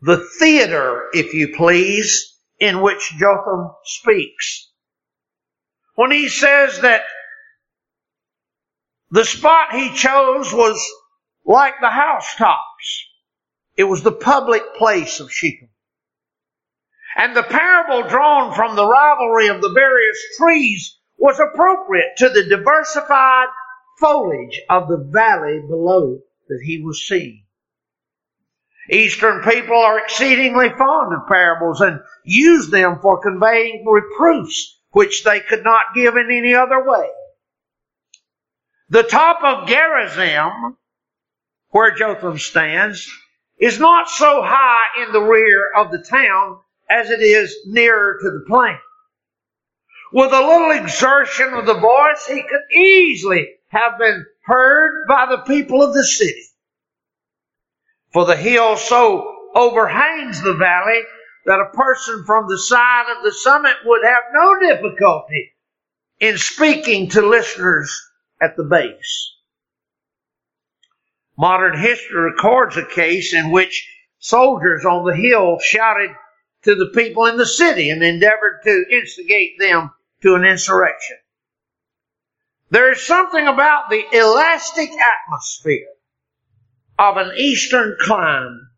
the 0.01 0.25
theater, 0.39 1.09
if 1.13 1.33
you 1.33 1.55
please, 1.55 2.37
in 2.59 2.81
which 2.81 3.13
Jotham 3.19 3.71
speaks 3.83 4.71
when 5.95 6.11
he 6.11 6.29
says 6.29 6.81
that 6.81 7.03
the 9.11 9.25
spot 9.25 9.73
he 9.73 9.93
chose 9.93 10.53
was 10.53 10.81
like 11.45 11.75
the 11.81 11.89
housetops. 11.89 13.07
It 13.75 13.83
was 13.83 14.03
the 14.03 14.11
public 14.11 14.75
place 14.75 15.19
of 15.19 15.31
Shechem. 15.31 15.69
And 17.17 17.35
the 17.35 17.43
parable 17.43 18.07
drawn 18.07 18.55
from 18.55 18.75
the 18.75 18.87
rivalry 18.87 19.47
of 19.47 19.61
the 19.61 19.73
various 19.73 20.17
trees 20.37 20.97
was 21.17 21.39
appropriate 21.39 22.15
to 22.17 22.29
the 22.29 22.45
diversified 22.45 23.47
foliage 23.99 24.61
of 24.69 24.87
the 24.87 24.97
valley 25.11 25.59
below 25.67 26.19
that 26.47 26.61
he 26.65 26.81
was 26.81 27.05
seeing. 27.05 27.43
Eastern 28.89 29.43
people 29.43 29.75
are 29.75 29.99
exceedingly 29.99 30.69
fond 30.69 31.13
of 31.13 31.27
parables 31.27 31.81
and 31.81 31.99
use 32.23 32.69
them 32.69 32.99
for 33.01 33.21
conveying 33.21 33.85
reproofs 33.85 34.79
which 34.91 35.23
they 35.23 35.41
could 35.41 35.63
not 35.63 35.93
give 35.93 36.15
in 36.15 36.29
any 36.31 36.55
other 36.55 36.83
way. 36.83 37.07
The 38.91 39.03
top 39.03 39.41
of 39.41 39.69
Gerizim, 39.69 40.75
where 41.69 41.95
Jotham 41.95 42.37
stands, 42.37 43.09
is 43.57 43.79
not 43.79 44.09
so 44.09 44.41
high 44.43 45.01
in 45.01 45.13
the 45.13 45.21
rear 45.21 45.71
of 45.77 45.91
the 45.91 46.03
town 46.03 46.59
as 46.89 47.09
it 47.09 47.21
is 47.21 47.55
nearer 47.65 48.17
to 48.21 48.29
the 48.31 48.43
plain. 48.45 48.77
With 50.11 50.33
a 50.33 50.45
little 50.45 50.71
exertion 50.71 51.53
of 51.53 51.65
the 51.65 51.79
voice, 51.79 52.25
he 52.27 52.43
could 52.43 52.77
easily 52.77 53.47
have 53.69 53.97
been 53.97 54.25
heard 54.43 55.07
by 55.07 55.25
the 55.25 55.43
people 55.43 55.81
of 55.81 55.93
the 55.93 56.03
city. 56.03 56.43
For 58.11 58.25
the 58.25 58.35
hill 58.35 58.75
so 58.75 59.51
overhangs 59.55 60.41
the 60.41 60.55
valley 60.55 61.01
that 61.45 61.61
a 61.61 61.77
person 61.77 62.25
from 62.25 62.49
the 62.49 62.59
side 62.59 63.05
of 63.15 63.23
the 63.23 63.31
summit 63.31 63.77
would 63.85 64.03
have 64.03 64.23
no 64.33 64.59
difficulty 64.59 65.53
in 66.19 66.37
speaking 66.37 67.07
to 67.11 67.25
listeners 67.25 67.97
at 68.41 68.57
the 68.57 68.63
base. 68.63 69.35
Modern 71.37 71.79
history 71.79 72.21
records 72.21 72.77
a 72.77 72.85
case 72.85 73.33
in 73.33 73.51
which 73.51 73.87
soldiers 74.19 74.85
on 74.85 75.05
the 75.05 75.15
hill 75.15 75.59
shouted 75.59 76.11
to 76.63 76.75
the 76.75 76.91
people 76.93 77.25
in 77.25 77.37
the 77.37 77.45
city 77.45 77.89
and 77.89 78.03
endeavored 78.03 78.61
to 78.63 78.85
instigate 78.91 79.57
them 79.59 79.91
to 80.21 80.35
an 80.35 80.45
insurrection. 80.45 81.17
There 82.69 82.91
is 82.91 83.01
something 83.01 83.47
about 83.47 83.89
the 83.89 84.03
elastic 84.13 84.89
atmosphere 84.91 85.87
of 86.97 87.17
an 87.17 87.31
eastern 87.35 87.97
clime 87.99 88.69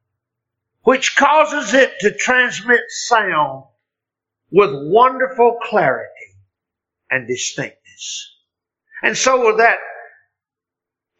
which 0.83 1.15
causes 1.15 1.73
it 1.73 1.99
to 1.99 2.13
transmit 2.13 2.81
sound 2.89 3.65
with 4.51 4.71
wonderful 4.73 5.57
clarity 5.61 6.09
and 7.09 7.27
distinctness. 7.27 8.32
And 9.03 9.17
so 9.17 9.45
with 9.45 9.57
that 9.57 9.79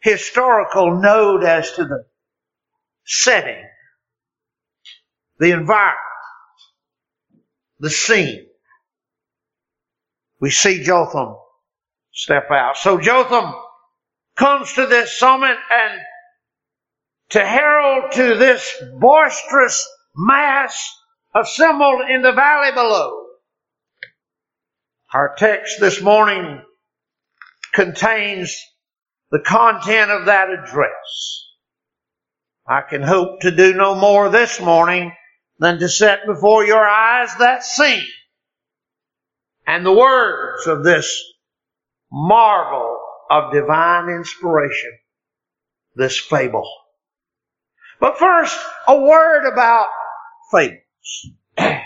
historical 0.00 1.00
note 1.00 1.44
as 1.44 1.70
to 1.72 1.84
the 1.84 2.06
setting, 3.04 3.62
the 5.38 5.50
environment, 5.50 5.98
the 7.78 7.90
scene, 7.90 8.46
we 10.40 10.50
see 10.50 10.82
Jotham 10.82 11.36
step 12.12 12.50
out. 12.50 12.78
So 12.78 12.98
Jotham 12.98 13.54
comes 14.36 14.72
to 14.74 14.86
this 14.86 15.18
summit 15.18 15.56
and 15.70 16.00
to 17.30 17.44
herald 17.44 18.12
to 18.12 18.34
this 18.36 18.82
boisterous 18.98 19.86
mass 20.16 20.90
assembled 21.34 22.08
in 22.08 22.22
the 22.22 22.32
valley 22.32 22.72
below. 22.72 23.26
Our 25.12 25.34
text 25.36 25.80
this 25.80 26.00
morning 26.00 26.62
contains 27.74 28.56
the 29.30 29.40
content 29.40 30.10
of 30.10 30.26
that 30.26 30.48
address. 30.50 31.48
I 32.66 32.80
can 32.82 33.02
hope 33.02 33.40
to 33.40 33.50
do 33.50 33.74
no 33.74 33.94
more 33.94 34.28
this 34.30 34.60
morning 34.60 35.12
than 35.58 35.78
to 35.80 35.88
set 35.88 36.26
before 36.26 36.64
your 36.64 36.86
eyes 36.86 37.30
that 37.38 37.64
scene 37.64 38.06
and 39.66 39.84
the 39.84 39.92
words 39.92 40.66
of 40.66 40.84
this 40.84 41.22
marvel 42.10 43.00
of 43.30 43.52
divine 43.52 44.08
inspiration, 44.08 44.92
this 45.94 46.18
fable. 46.18 46.70
But 48.00 48.18
first, 48.18 48.58
a 48.86 49.00
word 49.00 49.50
about 49.50 49.88
fables. 50.50 51.30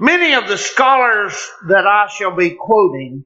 Many 0.00 0.34
of 0.34 0.48
the 0.48 0.58
scholars 0.58 1.34
that 1.68 1.86
I 1.86 2.08
shall 2.08 2.36
be 2.36 2.50
quoting, 2.50 3.24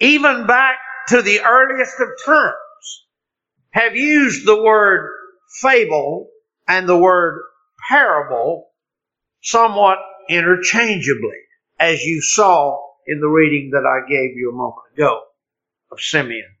even 0.00 0.46
back 0.46 0.76
to 1.08 1.22
the 1.22 1.40
earliest 1.40 2.00
of 2.00 2.08
times, 2.24 3.06
have 3.70 3.94
used 3.94 4.46
the 4.46 4.62
word 4.62 5.10
fable 5.60 6.28
and 6.66 6.88
the 6.88 6.96
word 6.96 7.42
parable 7.88 8.68
somewhat 9.42 9.98
interchangeably, 10.28 11.38
as 11.78 12.02
you 12.02 12.20
saw 12.20 12.78
in 13.06 13.20
the 13.20 13.28
reading 13.28 13.70
that 13.70 13.86
I 13.86 14.08
gave 14.08 14.36
you 14.36 14.50
a 14.50 14.56
moment 14.56 14.86
ago 14.94 15.20
of 15.92 16.00
Simeon. 16.00 16.56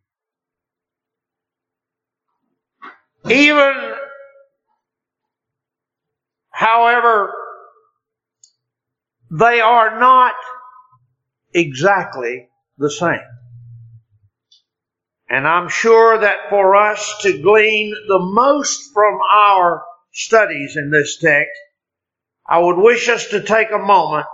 Even, 3.28 3.94
however, 6.50 7.32
they 9.30 9.60
are 9.60 9.98
not 9.98 10.34
exactly 11.52 12.48
the 12.78 12.90
same. 12.90 13.20
And 15.28 15.46
I'm 15.46 15.68
sure 15.68 16.18
that 16.18 16.50
for 16.50 16.76
us 16.76 17.16
to 17.22 17.42
glean 17.42 17.94
the 18.06 18.20
most 18.20 18.92
from 18.94 19.18
our 19.34 19.82
studies 20.12 20.76
in 20.76 20.90
this 20.90 21.18
text, 21.18 21.58
I 22.48 22.60
would 22.60 22.76
wish 22.76 23.08
us 23.08 23.26
to 23.28 23.42
take 23.42 23.72
a 23.72 23.78
moment 23.78 24.26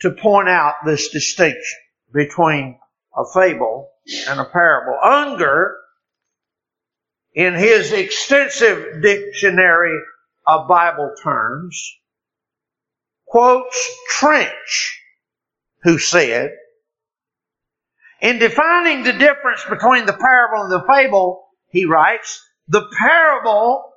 to 0.00 0.10
point 0.10 0.48
out 0.48 0.74
this 0.84 1.08
distinction 1.08 1.78
between 2.12 2.78
a 3.16 3.24
fable 3.32 3.90
and 4.28 4.38
a 4.38 4.44
parable. 4.44 4.98
Unger, 5.02 5.76
in 7.34 7.54
his 7.54 7.92
extensive 7.92 9.02
dictionary 9.02 9.98
of 10.46 10.68
Bible 10.68 11.14
terms, 11.22 11.96
quotes 13.26 13.90
Trench, 14.10 15.02
who 15.82 15.98
said, 15.98 16.52
in 18.20 18.38
defining 18.38 19.04
the 19.04 19.12
difference 19.12 19.64
between 19.68 20.06
the 20.06 20.12
parable 20.12 20.64
and 20.64 20.72
the 20.72 20.84
fable, 20.88 21.48
he 21.68 21.84
writes, 21.84 22.44
the 22.66 22.86
parable 22.98 23.92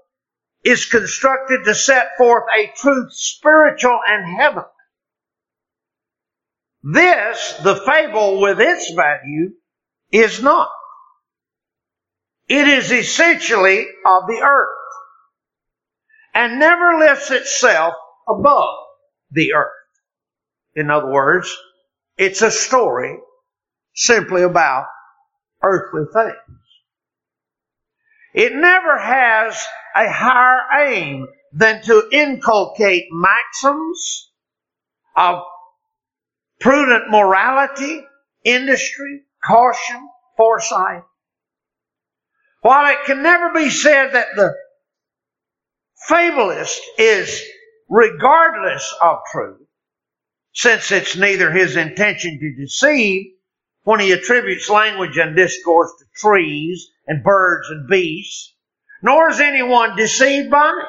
is 0.64 0.86
constructed 0.86 1.66
to 1.66 1.74
set 1.74 2.18
forth 2.18 2.44
a 2.56 2.72
truth 2.78 3.12
spiritual 3.14 4.00
and 4.08 4.40
heavenly. 4.40 4.68
This, 6.84 7.54
the 7.64 7.76
fable 7.76 8.42
with 8.42 8.60
its 8.60 8.92
value, 8.94 9.54
is 10.12 10.42
not. 10.42 10.70
It 12.48 12.68
is 12.68 12.92
essentially 12.92 13.86
of 14.06 14.28
the 14.28 14.42
earth 14.44 14.68
and 16.34 16.60
never 16.60 16.98
lifts 17.00 17.32
itself 17.32 17.94
above 18.28 18.76
the 19.32 19.54
earth. 19.54 19.72
In 20.76 20.90
other 20.90 21.12
words, 21.12 21.56
it's 22.18 22.42
a 22.42 22.52
story 22.52 23.18
simply 23.96 24.44
about 24.44 24.86
earthly 25.64 26.04
things. 26.14 26.60
It 28.34 28.54
never 28.56 28.98
has 28.98 29.62
a 29.96 30.10
higher 30.10 30.88
aim 30.88 31.28
than 31.54 31.82
to 31.84 32.08
inculcate 32.12 33.06
maxims 33.12 34.32
of 35.18 35.44
prudent 36.60 37.10
morality, 37.10 38.06
industry, 38.46 39.24
caution, 39.44 40.08
foresight. 40.38 41.04
While 42.62 42.94
it 42.94 43.06
can 43.06 43.22
never 43.22 43.52
be 43.54 43.70
said 43.70 44.14
that 44.14 44.28
the 44.36 44.54
fabulist 46.08 46.80
is 46.98 47.42
regardless 47.90 48.94
of 49.02 49.18
truth, 49.32 49.68
since 50.54 50.92
it's 50.92 51.18
neither 51.18 51.52
his 51.52 51.76
intention 51.76 52.40
to 52.40 52.62
deceive 52.62 53.34
when 53.84 54.00
he 54.00 54.12
attributes 54.12 54.70
language 54.70 55.18
and 55.18 55.36
discourse 55.36 55.92
to 56.00 56.06
trees 56.16 56.92
and 57.08 57.24
birds 57.24 57.68
and 57.70 57.88
beasts, 57.88 58.54
nor 59.02 59.30
is 59.30 59.40
anyone 59.40 59.96
deceived 59.96 60.52
by 60.52 60.70
it. 60.70 60.88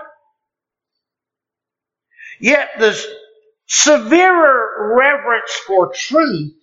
Yet 2.41 2.71
the 2.79 2.99
severer 3.67 4.97
reverence 4.97 5.53
for 5.67 5.93
truth, 5.95 6.55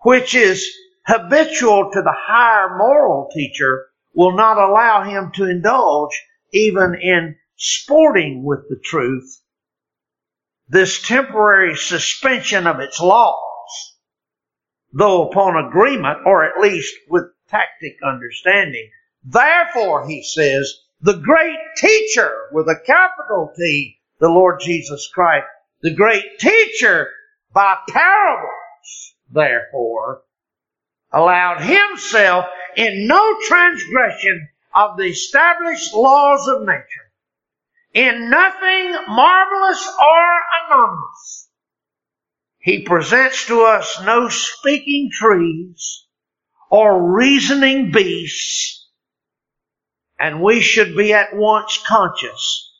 which 0.00 0.34
is 0.34 0.66
habitual 1.06 1.90
to 1.92 2.02
the 2.02 2.14
higher 2.16 2.76
moral 2.76 3.28
teacher, 3.32 3.86
will 4.14 4.36
not 4.36 4.58
allow 4.58 5.04
him 5.04 5.30
to 5.34 5.44
indulge 5.44 6.10
even 6.52 6.94
in 7.00 7.36
sporting 7.56 8.42
with 8.44 8.68
the 8.68 8.80
truth. 8.82 9.40
This 10.68 11.06
temporary 11.06 11.76
suspension 11.76 12.66
of 12.66 12.80
its 12.80 13.00
laws, 13.00 13.51
though 14.92 15.28
upon 15.28 15.56
agreement 15.56 16.18
or 16.26 16.44
at 16.44 16.60
least 16.60 16.94
with 17.08 17.24
tactic 17.48 17.96
understanding. 18.04 18.90
Therefore, 19.24 20.06
he 20.06 20.22
says, 20.22 20.72
the 21.00 21.14
great 21.14 21.58
teacher 21.76 22.48
with 22.52 22.68
a 22.68 22.80
capital 22.86 23.52
T, 23.56 23.98
the 24.18 24.28
Lord 24.28 24.60
Jesus 24.60 25.08
Christ, 25.12 25.46
the 25.80 25.94
great 25.94 26.38
teacher 26.38 27.08
by 27.52 27.76
parables, 27.88 29.14
therefore, 29.30 30.22
allowed 31.12 31.60
himself 31.60 32.46
in 32.76 33.06
no 33.06 33.36
transgression 33.46 34.48
of 34.74 34.96
the 34.96 35.04
established 35.04 35.92
laws 35.92 36.48
of 36.48 36.62
nature, 36.62 37.10
in 37.92 38.30
nothing 38.30 38.96
marvelous 39.08 39.86
or 39.86 40.40
anomalous. 40.66 41.48
He 42.62 42.84
presents 42.84 43.46
to 43.48 43.62
us 43.62 44.00
no 44.04 44.28
speaking 44.28 45.10
trees 45.12 46.06
or 46.70 47.12
reasoning 47.12 47.90
beasts, 47.90 48.88
and 50.16 50.40
we 50.40 50.60
should 50.60 50.96
be 50.96 51.12
at 51.12 51.34
once 51.34 51.82
conscious 51.84 52.72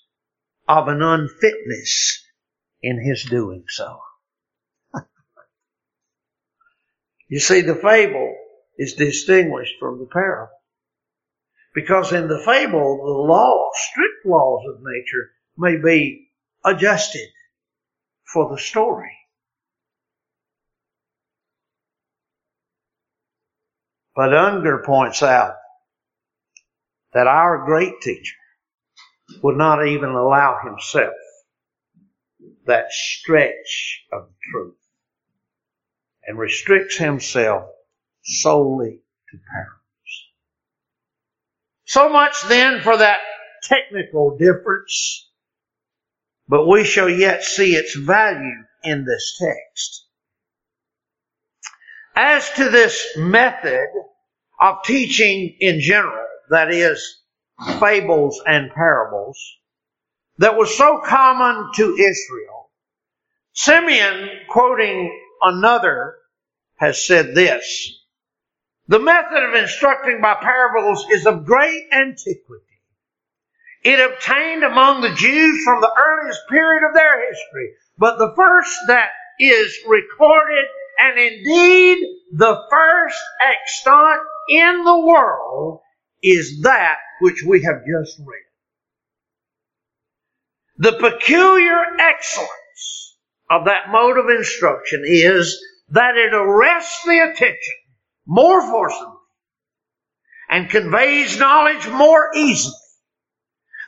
of 0.68 0.86
an 0.86 1.02
unfitness 1.02 2.24
in 2.80 3.02
his 3.04 3.24
doing 3.24 3.64
so. 3.66 3.98
you 7.28 7.40
see, 7.40 7.60
the 7.62 7.74
fable 7.74 8.36
is 8.78 8.94
distinguished 8.94 9.74
from 9.80 9.98
the 9.98 10.06
parable. 10.06 10.54
Because 11.74 12.12
in 12.12 12.28
the 12.28 12.40
fable, 12.44 12.98
the 12.98 13.32
law, 13.32 13.70
strict 13.74 14.26
laws 14.26 14.64
of 14.68 14.80
nature 14.80 15.32
may 15.56 15.76
be 15.76 16.30
adjusted 16.64 17.30
for 18.32 18.48
the 18.48 18.62
story. 18.62 19.18
But 24.14 24.34
Unger 24.34 24.82
points 24.84 25.22
out 25.22 25.56
that 27.14 27.26
our 27.26 27.64
great 27.64 28.00
teacher 28.02 28.36
would 29.42 29.56
not 29.56 29.86
even 29.86 30.10
allow 30.10 30.58
himself 30.62 31.14
that 32.66 32.90
stretch 32.90 34.04
of 34.12 34.28
truth 34.50 34.76
and 36.24 36.38
restricts 36.38 36.96
himself 36.96 37.64
solely 38.22 39.00
to 39.30 39.38
parables. 39.50 39.82
So 41.84 42.08
much 42.08 42.34
then 42.48 42.80
for 42.80 42.96
that 42.96 43.18
technical 43.62 44.36
difference, 44.36 45.30
but 46.48 46.66
we 46.66 46.84
shall 46.84 47.08
yet 47.08 47.42
see 47.42 47.74
its 47.74 47.96
value 47.96 48.64
in 48.84 49.04
this 49.04 49.38
text. 49.38 50.06
As 52.14 52.50
to 52.52 52.68
this 52.68 53.16
method 53.16 53.88
of 54.60 54.82
teaching 54.84 55.56
in 55.60 55.80
general, 55.80 56.26
that 56.50 56.70
is, 56.72 57.22
fables 57.80 58.42
and 58.46 58.70
parables, 58.72 59.38
that 60.38 60.56
was 60.56 60.76
so 60.76 61.00
common 61.04 61.70
to 61.76 61.96
Israel, 61.96 62.70
Simeon, 63.54 64.28
quoting 64.48 65.18
another, 65.42 66.16
has 66.76 67.06
said 67.06 67.34
this. 67.34 67.98
The 68.88 68.98
method 68.98 69.42
of 69.44 69.54
instructing 69.54 70.20
by 70.20 70.34
parables 70.34 71.06
is 71.10 71.26
of 71.26 71.46
great 71.46 71.84
antiquity. 71.92 72.64
It 73.84 74.00
obtained 74.00 74.64
among 74.64 75.00
the 75.00 75.14
Jews 75.14 75.64
from 75.64 75.80
the 75.80 75.92
earliest 75.96 76.40
period 76.48 76.88
of 76.88 76.94
their 76.94 77.26
history, 77.28 77.70
but 77.98 78.18
the 78.18 78.32
first 78.36 78.76
that 78.86 79.10
is 79.38 79.76
recorded 79.86 80.66
and 80.98 81.18
indeed 81.18 81.98
the 82.32 82.62
first 82.70 83.20
extant 83.40 84.20
in 84.48 84.84
the 84.84 84.98
world 84.98 85.80
is 86.22 86.62
that 86.62 86.96
which 87.20 87.42
we 87.46 87.62
have 87.62 87.82
just 87.86 88.18
read. 88.18 88.42
The 90.78 90.98
peculiar 90.98 91.82
excellence 91.98 93.16
of 93.50 93.66
that 93.66 93.90
mode 93.90 94.18
of 94.18 94.30
instruction 94.30 95.02
is 95.06 95.62
that 95.90 96.16
it 96.16 96.34
arrests 96.34 97.04
the 97.04 97.18
attention 97.30 97.74
more 98.26 98.62
forcibly 98.62 99.12
and 100.48 100.70
conveys 100.70 101.38
knowledge 101.38 101.86
more 101.88 102.30
easily 102.34 102.74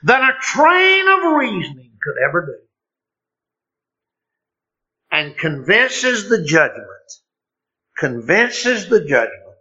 than 0.02 0.22
a 0.22 0.38
train 0.40 1.08
of 1.08 1.32
reasoning 1.36 1.92
could 2.02 2.16
ever 2.28 2.46
do 2.46 2.63
and 5.14 5.38
convinces 5.38 6.28
the 6.28 6.42
judgment, 6.42 6.88
convinces 7.96 8.88
the 8.88 9.04
judgment 9.04 9.54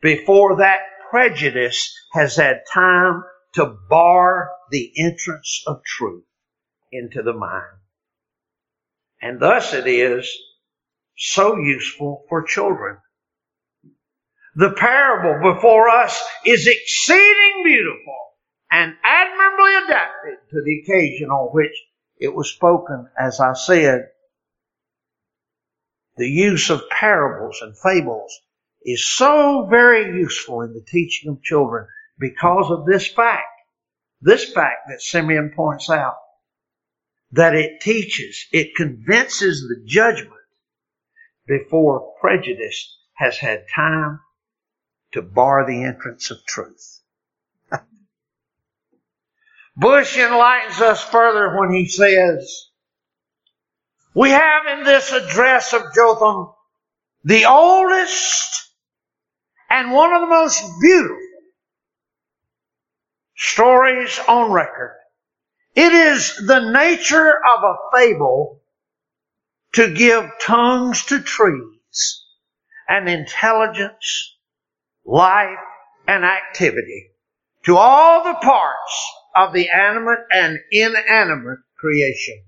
before 0.00 0.56
that 0.56 0.80
prejudice 1.10 1.94
has 2.14 2.36
had 2.36 2.62
time 2.72 3.22
to 3.52 3.76
bar 3.90 4.50
the 4.70 4.90
entrance 4.96 5.62
of 5.66 5.82
truth 5.84 6.24
into 6.90 7.22
the 7.22 7.34
mind. 7.34 7.76
And 9.20 9.38
thus 9.40 9.74
it 9.74 9.86
is 9.86 10.26
so 11.18 11.58
useful 11.58 12.24
for 12.30 12.42
children. 12.42 12.96
The 14.54 14.72
parable 14.72 15.52
before 15.52 15.90
us 15.90 16.18
is 16.46 16.66
exceeding 16.66 17.62
beautiful 17.62 18.16
and 18.70 18.94
admirably 19.04 19.74
adapted 19.84 20.38
to 20.50 20.62
the 20.64 20.80
occasion 20.80 21.28
on 21.28 21.54
which 21.54 21.74
it 22.16 22.34
was 22.34 22.50
spoken, 22.50 23.08
as 23.18 23.38
I 23.38 23.52
said. 23.52 24.08
The 26.16 26.28
use 26.28 26.70
of 26.70 26.88
parables 26.90 27.58
and 27.62 27.76
fables 27.78 28.40
is 28.84 29.06
so 29.06 29.66
very 29.70 30.18
useful 30.18 30.62
in 30.62 30.74
the 30.74 30.84
teaching 30.86 31.30
of 31.30 31.42
children 31.42 31.86
because 32.18 32.70
of 32.70 32.86
this 32.86 33.08
fact. 33.08 33.46
This 34.20 34.52
fact 34.52 34.88
that 34.88 35.02
Simeon 35.02 35.52
points 35.56 35.90
out 35.90 36.16
that 37.32 37.54
it 37.54 37.80
teaches, 37.80 38.46
it 38.52 38.76
convinces 38.76 39.62
the 39.62 39.82
judgment 39.86 40.32
before 41.46 42.14
prejudice 42.20 42.98
has 43.14 43.38
had 43.38 43.64
time 43.74 44.20
to 45.12 45.22
bar 45.22 45.66
the 45.66 45.82
entrance 45.82 46.30
of 46.30 46.44
truth. 46.46 47.00
Bush 49.76 50.16
enlightens 50.16 50.80
us 50.80 51.02
further 51.02 51.58
when 51.58 51.72
he 51.72 51.86
says, 51.88 52.68
We 54.14 54.30
have 54.30 54.66
in 54.66 54.84
this 54.84 55.10
address 55.12 55.72
of 55.72 55.94
Jotham 55.94 56.52
the 57.24 57.46
oldest 57.46 58.70
and 59.70 59.92
one 59.92 60.12
of 60.12 60.20
the 60.20 60.26
most 60.26 60.62
beautiful 60.80 61.16
stories 63.36 64.18
on 64.28 64.52
record. 64.52 64.96
It 65.74 65.92
is 65.92 66.36
the 66.46 66.70
nature 66.70 67.30
of 67.30 67.64
a 67.64 67.96
fable 67.96 68.60
to 69.74 69.94
give 69.94 70.30
tongues 70.42 71.06
to 71.06 71.22
trees 71.22 72.24
and 72.88 73.08
intelligence, 73.08 74.36
life, 75.06 75.58
and 76.06 76.24
activity 76.24 77.12
to 77.64 77.76
all 77.76 78.24
the 78.24 78.34
parts 78.34 79.12
of 79.34 79.54
the 79.54 79.70
animate 79.70 80.18
and 80.30 80.58
inanimate 80.70 81.60
creation. 81.78 82.44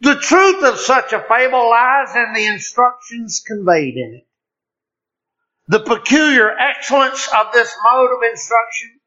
The 0.00 0.16
truth 0.16 0.62
of 0.62 0.78
such 0.78 1.12
a 1.12 1.24
fable 1.28 1.70
lies 1.70 2.14
in 2.14 2.32
the 2.34 2.46
instructions 2.46 3.42
conveyed 3.44 3.96
in 3.96 4.14
it. 4.20 4.26
The 5.66 5.80
peculiar 5.80 6.56
excellence 6.56 7.28
of 7.36 7.52
this 7.52 7.74
mode 7.84 8.10
of 8.12 8.22
instruction, 8.30 9.00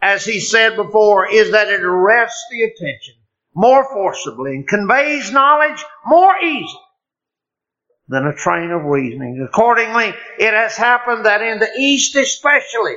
as 0.00 0.24
he 0.24 0.38
said 0.38 0.76
before, 0.76 1.28
is 1.28 1.52
that 1.52 1.68
it 1.68 1.82
arrests 1.82 2.46
the 2.50 2.62
attention 2.62 3.14
more 3.54 3.84
forcibly 3.92 4.54
and 4.54 4.68
conveys 4.68 5.32
knowledge 5.32 5.84
more 6.06 6.36
easily 6.38 6.80
than 8.08 8.26
a 8.26 8.34
train 8.34 8.70
of 8.70 8.84
reasoning. 8.84 9.44
Accordingly, 9.48 10.14
it 10.38 10.54
has 10.54 10.76
happened 10.76 11.26
that 11.26 11.42
in 11.42 11.58
the 11.58 11.70
East 11.78 12.16
especially, 12.16 12.96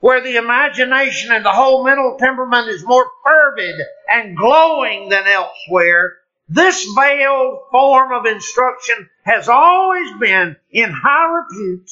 where 0.00 0.22
the 0.22 0.36
imagination 0.36 1.32
and 1.32 1.44
the 1.44 1.52
whole 1.52 1.84
mental 1.84 2.16
temperament 2.18 2.68
is 2.68 2.84
more 2.86 3.10
fervid 3.24 3.74
and 4.08 4.36
glowing 4.36 5.08
than 5.08 5.26
elsewhere, 5.26 6.18
this 6.48 6.86
veiled 6.96 7.58
form 7.70 8.12
of 8.12 8.26
instruction 8.26 9.10
has 9.24 9.48
always 9.48 10.08
been 10.18 10.56
in 10.70 10.90
high 10.90 11.26
repute, 11.26 11.90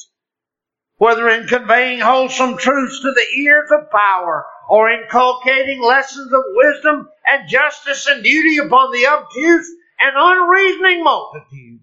whether 0.95 1.29
in 1.29 1.47
conveying 1.47 1.99
wholesome 1.99 2.57
truths 2.57 3.01
to 3.01 3.11
the 3.11 3.39
ears 3.39 3.69
of 3.71 3.91
power 3.91 4.45
or 4.69 4.89
inculcating 4.89 5.81
lessons 5.81 6.31
of 6.33 6.43
wisdom 6.55 7.09
and 7.25 7.49
justice 7.49 8.07
and 8.07 8.23
duty 8.23 8.57
upon 8.57 8.91
the 8.91 9.05
obtuse 9.05 9.69
and 9.99 10.15
unreasoning 10.15 11.03
multitude. 11.03 11.79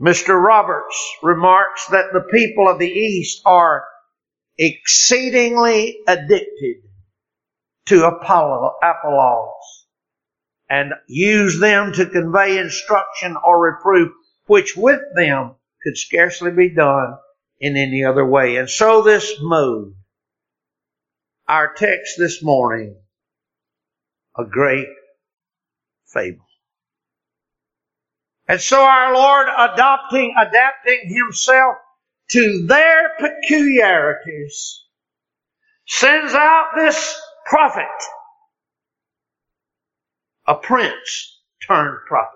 Mr. 0.00 0.40
Roberts 0.42 1.16
remarks 1.22 1.86
that 1.88 2.12
the 2.12 2.26
people 2.32 2.68
of 2.68 2.78
the 2.78 2.90
East 2.90 3.42
are 3.44 3.84
exceedingly 4.58 5.98
addicted 6.06 6.76
to 7.86 8.06
apologues 8.06 9.86
and 10.68 10.92
use 11.06 11.60
them 11.60 11.92
to 11.92 12.06
convey 12.06 12.58
instruction 12.58 13.36
or 13.44 13.60
reproof, 13.60 14.12
which 14.46 14.76
with 14.76 15.00
them 15.14 15.54
could 15.82 15.96
scarcely 15.96 16.50
be 16.50 16.70
done 16.70 17.14
in 17.60 17.76
any 17.76 18.04
other 18.04 18.24
way. 18.24 18.56
And 18.56 18.70
so 18.70 19.02
this 19.02 19.34
mode, 19.40 19.94
our 21.46 21.74
text 21.74 22.14
this 22.18 22.42
morning, 22.42 22.96
a 24.36 24.44
great 24.44 24.88
fable. 26.06 26.46
And 28.48 28.60
so 28.60 28.82
our 28.82 29.14
Lord 29.14 29.46
adopting, 29.48 30.34
adapting 30.38 31.14
himself 31.14 31.76
to 32.30 32.66
their 32.66 33.10
peculiarities, 33.20 34.84
sends 35.86 36.32
out 36.34 36.70
this 36.76 37.20
prophet, 37.46 37.84
a 40.46 40.54
prince 40.54 41.40
turned 41.66 41.98
prophet. 42.08 42.30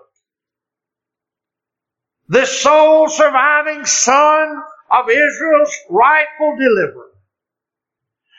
The 2.27 2.45
sole 2.45 3.09
surviving 3.09 3.85
son 3.85 4.61
of 4.91 5.09
Israel's 5.09 5.75
rightful 5.89 6.55
deliverer. 6.59 7.09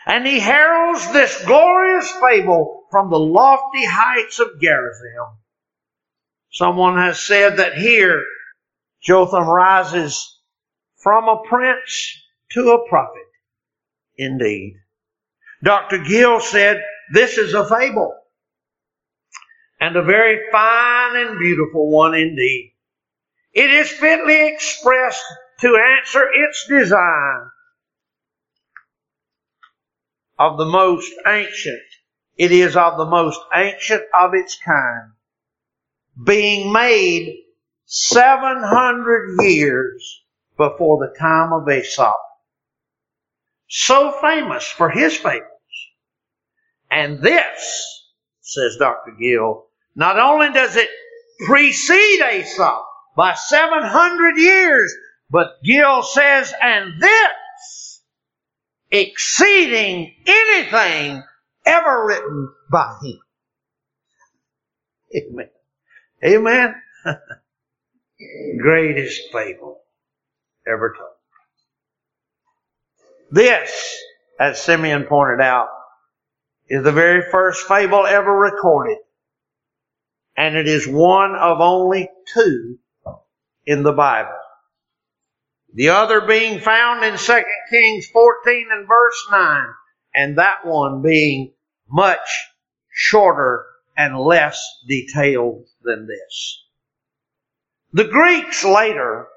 And 0.07 0.27
he 0.27 0.41
heralds 0.41 1.13
this 1.13 1.45
glorious 1.45 2.11
fable 2.13 2.85
from 2.91 3.11
the 3.11 3.19
lofty 3.19 3.85
heights 3.85 4.39
of 4.39 4.61
Gerizim. 4.61 5.39
Someone 6.53 6.97
has 6.97 7.21
said 7.21 7.59
that 7.59 7.75
here 7.75 8.25
Jotham 9.03 9.47
rises 9.47 10.40
from 11.01 11.29
a 11.29 11.43
prince 11.49 12.23
to 12.53 12.71
a 12.71 12.89
prophet. 12.89 13.27
Indeed. 14.17 14.77
Dr. 15.63 15.99
Gill 15.99 16.41
said, 16.41 16.83
this 17.13 17.39
is 17.39 17.55
a 17.55 17.69
fable. 17.69 18.15
And 19.81 19.97
a 19.97 20.03
very 20.03 20.39
fine 20.53 21.17
and 21.17 21.39
beautiful 21.39 21.91
one 21.91 22.15
indeed. 22.15 22.75
It 23.53 23.71
is 23.71 23.91
fitly 23.91 24.49
expressed 24.49 25.25
to 25.61 25.77
answer 25.99 26.23
its 26.33 26.67
design 26.69 27.51
of 30.39 30.59
the 30.59 30.67
most 30.67 31.13
ancient. 31.27 31.83
It 32.37 32.53
is 32.53 32.77
of 32.77 32.97
the 32.97 33.07
most 33.07 33.41
ancient 33.55 34.03
of 34.19 34.35
its 34.35 34.59
kind. 34.65 35.13
Being 36.23 36.73
made 36.73 37.43
700 37.87 39.37
years 39.41 40.20
before 40.61 40.99
the 40.99 41.19
time 41.19 41.55
of 41.55 41.67
Aesop. 41.67 42.21
So 43.67 44.13
famous 44.21 44.67
for 44.67 44.91
his 44.91 45.17
fables. 45.17 45.47
And 46.91 47.23
this, 47.23 48.05
says 48.43 48.77
Dr. 48.79 49.17
Gill, 49.19 49.65
not 49.97 50.19
only 50.19 50.53
does 50.53 50.77
it 50.77 50.91
precede 51.47 52.21
Aesop 52.21 52.85
by 53.17 53.33
700 53.35 54.37
years, 54.37 54.95
but 55.31 55.63
Gill 55.65 56.03
says, 56.03 56.53
and 56.61 57.01
this 57.01 58.03
exceeding 58.91 60.15
anything 60.27 61.23
ever 61.65 62.07
written 62.07 62.53
by 62.71 62.99
him. 63.03 63.21
Amen. 65.17 65.51
Amen. 66.23 66.75
Greatest 68.61 69.23
fable 69.33 69.81
ever 70.71 70.95
told. 70.97 71.11
This, 73.31 73.97
as 74.39 74.61
Simeon 74.61 75.05
pointed 75.05 75.41
out, 75.41 75.69
is 76.69 76.85
the 76.85 76.93
very 76.93 77.31
first 77.31 77.67
fable 77.67 78.07
ever 78.07 78.33
recorded. 78.33 78.99
And 80.37 80.57
it 80.57 80.69
is 80.69 80.87
one 80.87 81.35
of 81.35 81.61
only 81.61 82.09
two 82.33 82.79
in 83.67 83.83
the 83.83 83.93
Bible. 83.93 84.39
The 85.75 85.91
other 85.91 86.23
being 86.23 86.59
found 86.61 87.05
in 87.05 87.17
2 87.17 87.43
Kings 87.71 88.07
14 88.09 88.69
and 88.73 88.89
verse 88.89 89.27
9, 89.31 89.65
and 90.15 90.39
that 90.39 90.65
one 90.67 91.03
being 91.03 91.53
much 91.89 92.49
shorter 92.91 93.65
and 93.97 94.19
less 94.19 94.61
detailed 94.89 95.67
than 95.83 96.07
this. 96.07 96.65
The 97.93 98.05
Greeks 98.05 98.65
later, 98.65 99.29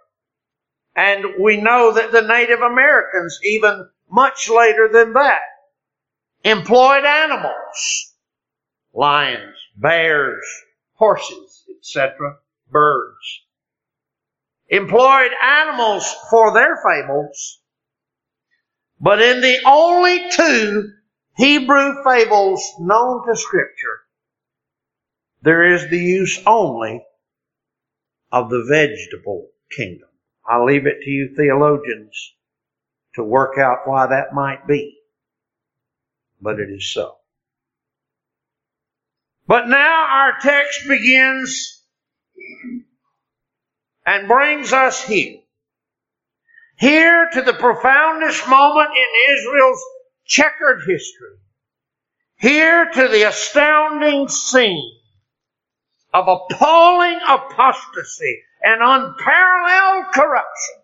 and 0.95 1.25
we 1.39 1.57
know 1.57 1.91
that 1.93 2.11
the 2.11 2.21
Native 2.21 2.61
Americans 2.61 3.39
even 3.43 3.89
much 4.09 4.49
later 4.49 4.89
than 4.91 5.13
that, 5.13 5.41
employed 6.43 7.03
animals, 7.03 8.13
lions, 8.93 9.55
bears, 9.75 10.45
horses, 10.93 11.63
etc., 11.77 12.37
birds. 12.69 13.41
Employed 14.69 15.31
animals 15.41 16.15
for 16.29 16.53
their 16.53 16.77
fables, 16.77 17.59
but 18.99 19.21
in 19.21 19.41
the 19.41 19.59
only 19.65 20.29
two 20.31 20.91
Hebrew 21.35 22.03
fables 22.03 22.63
known 22.79 23.25
to 23.27 23.35
Scripture, 23.35 24.01
there 25.41 25.73
is 25.73 25.89
the 25.89 25.99
use 25.99 26.41
only 26.45 27.03
of 28.31 28.49
the 28.49 28.63
vegetable 28.67 29.49
kingdom. 29.69 30.09
I'll 30.45 30.65
leave 30.65 30.85
it 30.85 31.01
to 31.03 31.09
you 31.09 31.33
theologians 31.35 32.33
to 33.15 33.23
work 33.23 33.57
out 33.57 33.79
why 33.87 34.07
that 34.07 34.33
might 34.33 34.67
be. 34.67 34.97
But 36.41 36.59
it 36.59 36.69
is 36.69 36.91
so. 36.91 37.15
But 39.47 39.67
now 39.67 40.07
our 40.09 40.33
text 40.41 40.87
begins 40.87 41.83
and 44.05 44.27
brings 44.27 44.73
us 44.73 45.03
here. 45.03 45.39
Here 46.77 47.29
to 47.33 47.41
the 47.41 47.53
profoundest 47.53 48.47
moment 48.49 48.89
in 48.89 49.35
Israel's 49.35 49.83
checkered 50.25 50.79
history. 50.79 51.37
Here 52.37 52.89
to 52.89 53.07
the 53.07 53.27
astounding 53.27 54.27
scene 54.27 54.99
of 56.13 56.27
appalling 56.27 57.19
apostasy 57.27 58.41
and 58.63 58.81
unparalleled 58.81 60.13
corruption. 60.13 60.75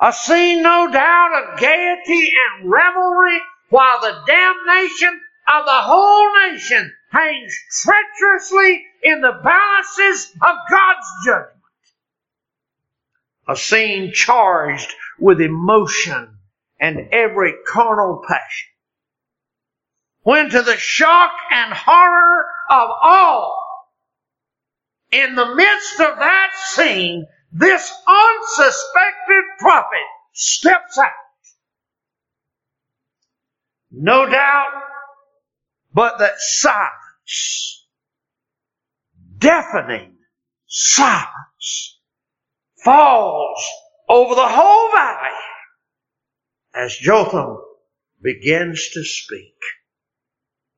A 0.00 0.12
scene, 0.12 0.62
no 0.62 0.90
doubt, 0.90 1.30
of 1.42 1.58
gaiety 1.58 2.32
and 2.32 2.70
revelry 2.70 3.40
while 3.68 4.00
the 4.00 4.22
damnation 4.26 5.20
of 5.52 5.64
the 5.64 5.72
whole 5.72 6.32
nation 6.50 6.92
hangs 7.10 7.54
treacherously 7.82 8.84
in 9.02 9.20
the 9.20 9.40
balances 9.42 10.30
of 10.40 10.56
God's 10.70 11.06
judgment. 11.24 11.54
A 13.48 13.56
scene 13.56 14.12
charged 14.12 14.94
with 15.18 15.40
emotion 15.40 16.38
and 16.78 17.08
every 17.12 17.54
carnal 17.66 18.22
passion. 18.28 18.68
When 20.22 20.50
to 20.50 20.62
the 20.62 20.76
shock 20.76 21.32
and 21.50 21.72
horror 21.72 22.46
of 22.70 22.90
all, 23.02 23.67
in 25.10 25.34
the 25.34 25.54
midst 25.54 26.00
of 26.00 26.18
that 26.18 26.50
scene, 26.72 27.26
this 27.52 27.92
unsuspected 28.06 29.44
prophet 29.58 30.06
steps 30.32 30.98
out. 30.98 31.10
No 33.90 34.26
doubt, 34.26 34.82
but 35.94 36.18
that 36.18 36.38
silence, 36.38 37.86
deafening 39.38 40.16
silence, 40.66 41.98
falls 42.84 43.64
over 44.08 44.34
the 44.34 44.46
whole 44.46 44.92
valley 44.92 45.36
as 46.74 46.96
Jotham 46.96 47.56
begins 48.22 48.90
to 48.90 49.04
speak. 49.04 49.54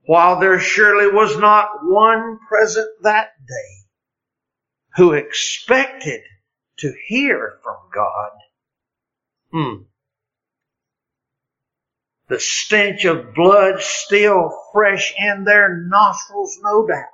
While 0.06 0.40
there 0.40 0.60
surely 0.60 1.12
was 1.12 1.36
not 1.36 1.68
one 1.82 2.38
present 2.48 2.88
that 3.02 3.32
day 3.46 3.79
who 5.00 5.14
expected 5.14 6.20
to 6.78 6.92
hear 7.06 7.58
from 7.64 7.76
God, 7.90 8.30
hmm, 9.50 9.82
the 12.28 12.38
stench 12.38 13.06
of 13.06 13.32
blood 13.34 13.80
still 13.80 14.50
fresh 14.74 15.14
in 15.18 15.44
their 15.44 15.74
nostrils, 15.88 16.58
no 16.60 16.86
doubt. 16.86 17.06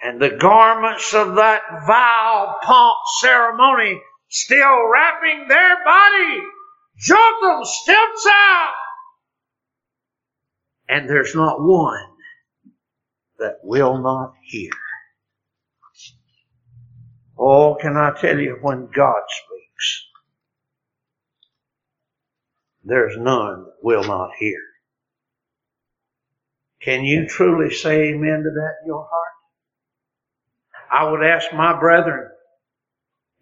And 0.00 0.22
the 0.22 0.36
garments 0.36 1.12
of 1.14 1.34
that 1.34 1.62
vile 1.84 2.60
pomp 2.62 2.98
ceremony 3.20 4.00
still 4.28 4.88
wrapping 4.88 5.48
their 5.48 5.84
body 5.84 6.44
Jotham 6.96 7.64
steps 7.64 8.26
out. 8.30 8.74
And 10.88 11.10
there's 11.10 11.34
not 11.34 11.60
one 11.60 12.06
that 13.40 13.58
will 13.64 13.98
not 13.98 14.34
hear. 14.44 14.70
Oh, 17.46 17.74
can 17.74 17.94
I 17.94 18.10
tell 18.18 18.38
you, 18.38 18.56
when 18.62 18.86
God 18.86 19.20
speaks, 19.28 20.06
there's 22.84 23.18
none 23.18 23.64
that 23.64 23.74
will 23.82 24.04
not 24.04 24.30
hear. 24.38 24.58
Can 26.80 27.04
you 27.04 27.28
truly 27.28 27.74
say 27.74 28.08
amen 28.08 28.44
to 28.44 28.50
that 28.50 28.74
in 28.80 28.86
your 28.86 29.06
heart? 29.10 29.32
I 30.90 31.10
would 31.10 31.22
ask 31.22 31.52
my 31.52 31.78
brethren, 31.78 32.30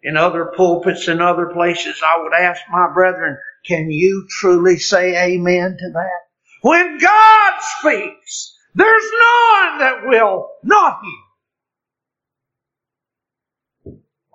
in 0.01 0.17
other 0.17 0.51
pulpits 0.57 1.07
and 1.07 1.21
other 1.21 1.51
places, 1.53 2.01
I 2.05 2.21
would 2.21 2.33
ask 2.33 2.61
my 2.69 2.91
brethren, 2.93 3.37
can 3.65 3.89
you 3.89 4.27
truly 4.29 4.79
say 4.79 5.15
amen 5.31 5.77
to 5.79 5.91
that? 5.93 6.19
When 6.61 6.97
God 6.97 7.53
speaks, 7.79 8.53
there's 8.75 9.11
none 9.11 9.79
that 9.79 10.01
will 10.03 10.49
not 10.61 10.99
hear. 11.01 11.22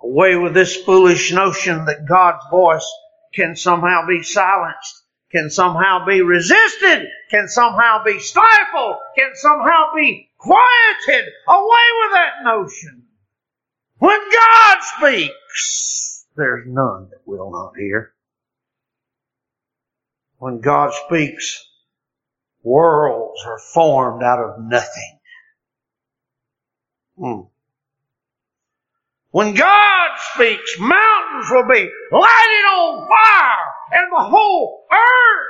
Away 0.09 0.35
with 0.37 0.55
this 0.55 0.75
foolish 0.75 1.31
notion 1.31 1.85
that 1.85 2.07
God's 2.07 2.43
voice 2.49 2.91
can 3.31 3.55
somehow 3.55 4.07
be 4.07 4.23
silenced, 4.23 5.03
can 5.31 5.51
somehow 5.51 6.03
be 6.03 6.23
resisted, 6.23 7.07
can 7.29 7.47
somehow 7.47 8.03
be 8.03 8.17
stifled, 8.17 8.95
can 9.15 9.35
somehow 9.35 9.93
be 9.95 10.31
quieted. 10.39 11.25
Away 11.47 11.87
with 12.01 12.13
that 12.15 12.43
notion. 12.43 13.03
When 13.99 14.19
God 14.31 14.77
speaks, 14.97 16.25
there's 16.35 16.65
none 16.65 17.09
that 17.11 17.21
will 17.27 17.51
not 17.51 17.73
hear. 17.77 18.11
When 20.39 20.59
God 20.59 20.91
speaks, 21.05 21.63
worlds 22.63 23.43
are 23.45 23.59
formed 23.59 24.23
out 24.23 24.39
of 24.39 24.59
nothing. 24.59 25.19
Hmm. 27.15 27.41
When 29.31 29.53
God 29.53 30.09
speaks, 30.33 30.79
mountains 30.79 31.51
will 31.51 31.67
be 31.67 31.89
lighted 32.11 32.65
on 32.73 33.07
fire 33.07 33.73
and 33.91 34.11
the 34.11 34.23
whole 34.23 34.87
earth 34.91 35.47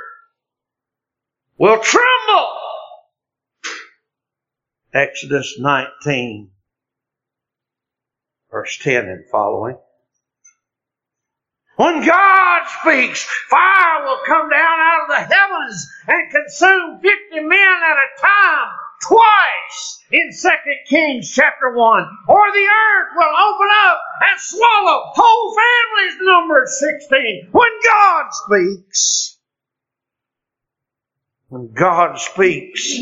will 1.58 1.78
tremble. 1.78 2.48
Exodus 4.92 5.58
19 5.58 6.50
verse 8.50 8.78
10 8.82 9.08
and 9.08 9.24
following. 9.30 9.78
When 11.76 12.04
God 12.04 12.62
speaks, 12.82 13.26
fire 13.48 14.04
will 14.04 14.20
come 14.26 14.50
down 14.50 14.80
out 14.80 15.02
of 15.02 15.08
the 15.08 15.34
heavens 15.34 15.88
and 16.08 16.30
consume 16.30 17.00
50 17.00 17.40
men 17.40 17.58
at 17.58 17.96
a 17.96 18.20
time 18.20 18.76
twice 19.00 20.04
in 20.12 20.30
2 20.30 20.48
Kings 20.88 21.32
chapter 21.32 21.74
1. 21.74 22.18
Or 22.28 22.52
the 22.52 22.68
earth 22.68 23.12
will 23.16 23.24
open 23.24 23.68
up 23.86 23.98
and 24.20 24.40
swallow 24.40 25.02
whole 25.14 25.56
families 25.56 26.18
numbered 26.22 26.68
16. 26.68 27.48
When 27.52 27.70
God 27.84 28.26
speaks, 28.32 29.38
when 31.48 31.72
God 31.72 32.18
speaks, 32.18 32.98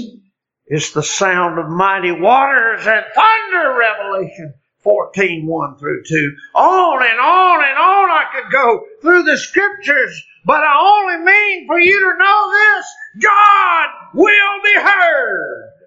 it's 0.66 0.92
the 0.92 1.02
sound 1.02 1.58
of 1.58 1.68
mighty 1.68 2.12
waters 2.12 2.86
and 2.86 3.04
thunder 3.14 3.78
revelation 3.78 4.54
14, 4.82 5.46
1 5.46 5.76
through 5.76 6.02
2. 6.04 6.36
On 6.54 7.02
and 7.02 7.20
on 7.20 7.64
and 7.64 7.78
on 7.78 8.10
I 8.10 8.24
could 8.34 8.52
go 8.52 8.84
through 9.02 9.24
the 9.24 9.36
scriptures, 9.36 10.22
but 10.44 10.62
I 10.62 10.78
only 10.78 11.24
mean 11.24 11.66
for 11.66 11.78
you 11.78 11.98
to 11.98 12.18
know 12.18 12.52
this. 12.52 12.86
God 13.22 13.88
will 14.14 14.62
be 14.62 14.80
heard. 14.80 15.77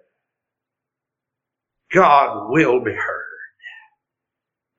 God 1.94 2.50
will 2.50 2.84
be 2.84 2.94
heard. 2.94 3.26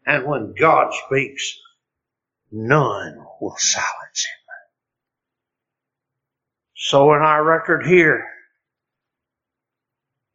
And 0.06 0.26
when 0.26 0.54
God 0.58 0.92
speaks, 1.06 1.56
none 2.50 3.24
will 3.40 3.56
silence 3.56 4.26
him. 4.26 4.42
So 6.76 7.14
in 7.14 7.22
our 7.22 7.44
record 7.44 7.86
here, 7.86 8.24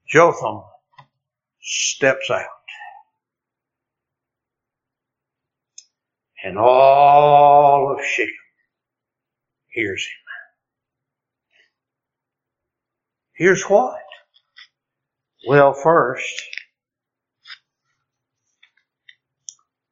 Jotham 0.07 0.63
steps 1.61 2.29
out. 2.31 2.45
And 6.43 6.57
all 6.57 7.93
of 7.93 8.05
Shechem 8.05 8.33
hears 9.67 10.03
him. 10.03 10.27
Here's 13.35 13.63
what? 13.63 13.99
Well, 15.47 15.73
first, 15.73 16.41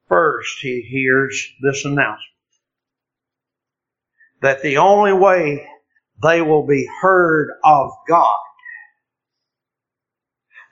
first 0.08 0.60
he 0.60 0.82
hears 0.82 1.47
this 1.62 1.86
announcement 1.86 2.20
that 4.41 4.62
the 4.62 4.78
only 4.78 5.14
way 5.14 5.68
they 6.22 6.41
will 6.41 6.66
be 6.66 6.88
heard 7.01 7.51
of 7.64 7.91
God, 8.08 8.38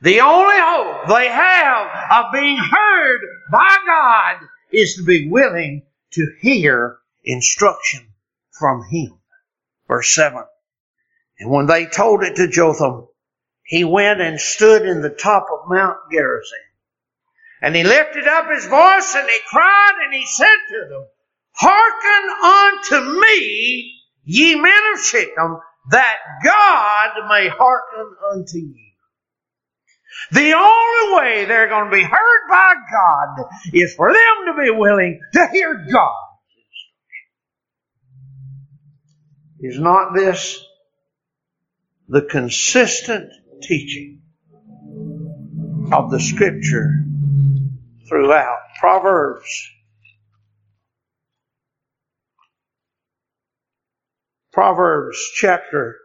the 0.01 0.19
only 0.19 0.55
hope 0.57 1.07
they 1.07 1.27
have 1.27 1.87
of 2.11 2.33
being 2.33 2.57
heard 2.57 3.21
by 3.51 3.77
God 3.85 4.47
is 4.71 4.95
to 4.95 5.03
be 5.03 5.29
willing 5.29 5.83
to 6.11 6.35
hear 6.41 6.97
instruction 7.23 8.07
from 8.51 8.83
Him. 8.91 9.19
Verse 9.87 10.13
7. 10.13 10.43
And 11.39 11.49
when 11.49 11.65
they 11.65 11.85
told 11.85 12.23
it 12.23 12.35
to 12.35 12.47
Jotham, 12.47 13.07
he 13.65 13.83
went 13.83 14.21
and 14.21 14.39
stood 14.39 14.83
in 14.83 15.01
the 15.01 15.09
top 15.09 15.47
of 15.51 15.69
Mount 15.69 15.97
Gerizim. 16.11 16.59
And 17.63 17.73
he 17.73 17.83
lifted 17.85 18.27
up 18.27 18.51
his 18.53 18.65
voice 18.65 19.15
and 19.15 19.25
he 19.25 19.39
cried 19.49 19.93
and 20.03 20.13
he 20.13 20.25
said 20.25 20.45
to 20.45 20.89
them, 20.89 21.07
Hearken 21.53 23.01
unto 23.01 23.21
me, 23.21 24.01
ye 24.25 24.55
men 24.55 24.81
of 24.93 24.99
Shechem, 25.01 25.59
that 25.91 26.17
God 26.43 27.09
may 27.29 27.47
hearken 27.47 28.15
unto 28.33 28.57
you. 28.57 28.75
The 30.33 30.53
only 30.53 31.15
way 31.15 31.45
they're 31.45 31.69
going 31.69 31.89
to 31.89 31.95
be 31.95 32.03
heard 32.03 32.49
by 32.49 32.73
God 32.91 33.45
is 33.73 33.95
for 33.95 34.11
them 34.11 34.45
to 34.47 34.61
be 34.61 34.69
willing 34.69 35.21
to 35.33 35.47
hear 35.53 35.85
God. 35.89 36.11
Is 39.61 39.79
not 39.79 40.13
this 40.13 40.61
the 42.09 42.23
consistent 42.23 43.31
teaching 43.61 44.21
of 45.93 46.11
the 46.11 46.19
scripture 46.19 47.05
throughout. 48.13 48.59
Proverbs. 48.79 49.69
Proverbs 54.51 55.17
chapter 55.35 55.97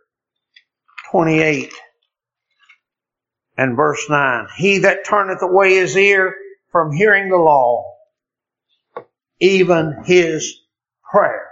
28 1.11 1.70
and 3.59 3.76
verse 3.76 4.02
9. 4.09 4.46
He 4.56 4.78
that 4.78 5.04
turneth 5.04 5.42
away 5.42 5.74
his 5.74 5.94
ear 5.98 6.34
from 6.72 6.92
hearing 6.92 7.28
the 7.28 7.36
law, 7.36 7.84
even 9.38 10.02
his 10.06 10.61
prayer 11.12 11.48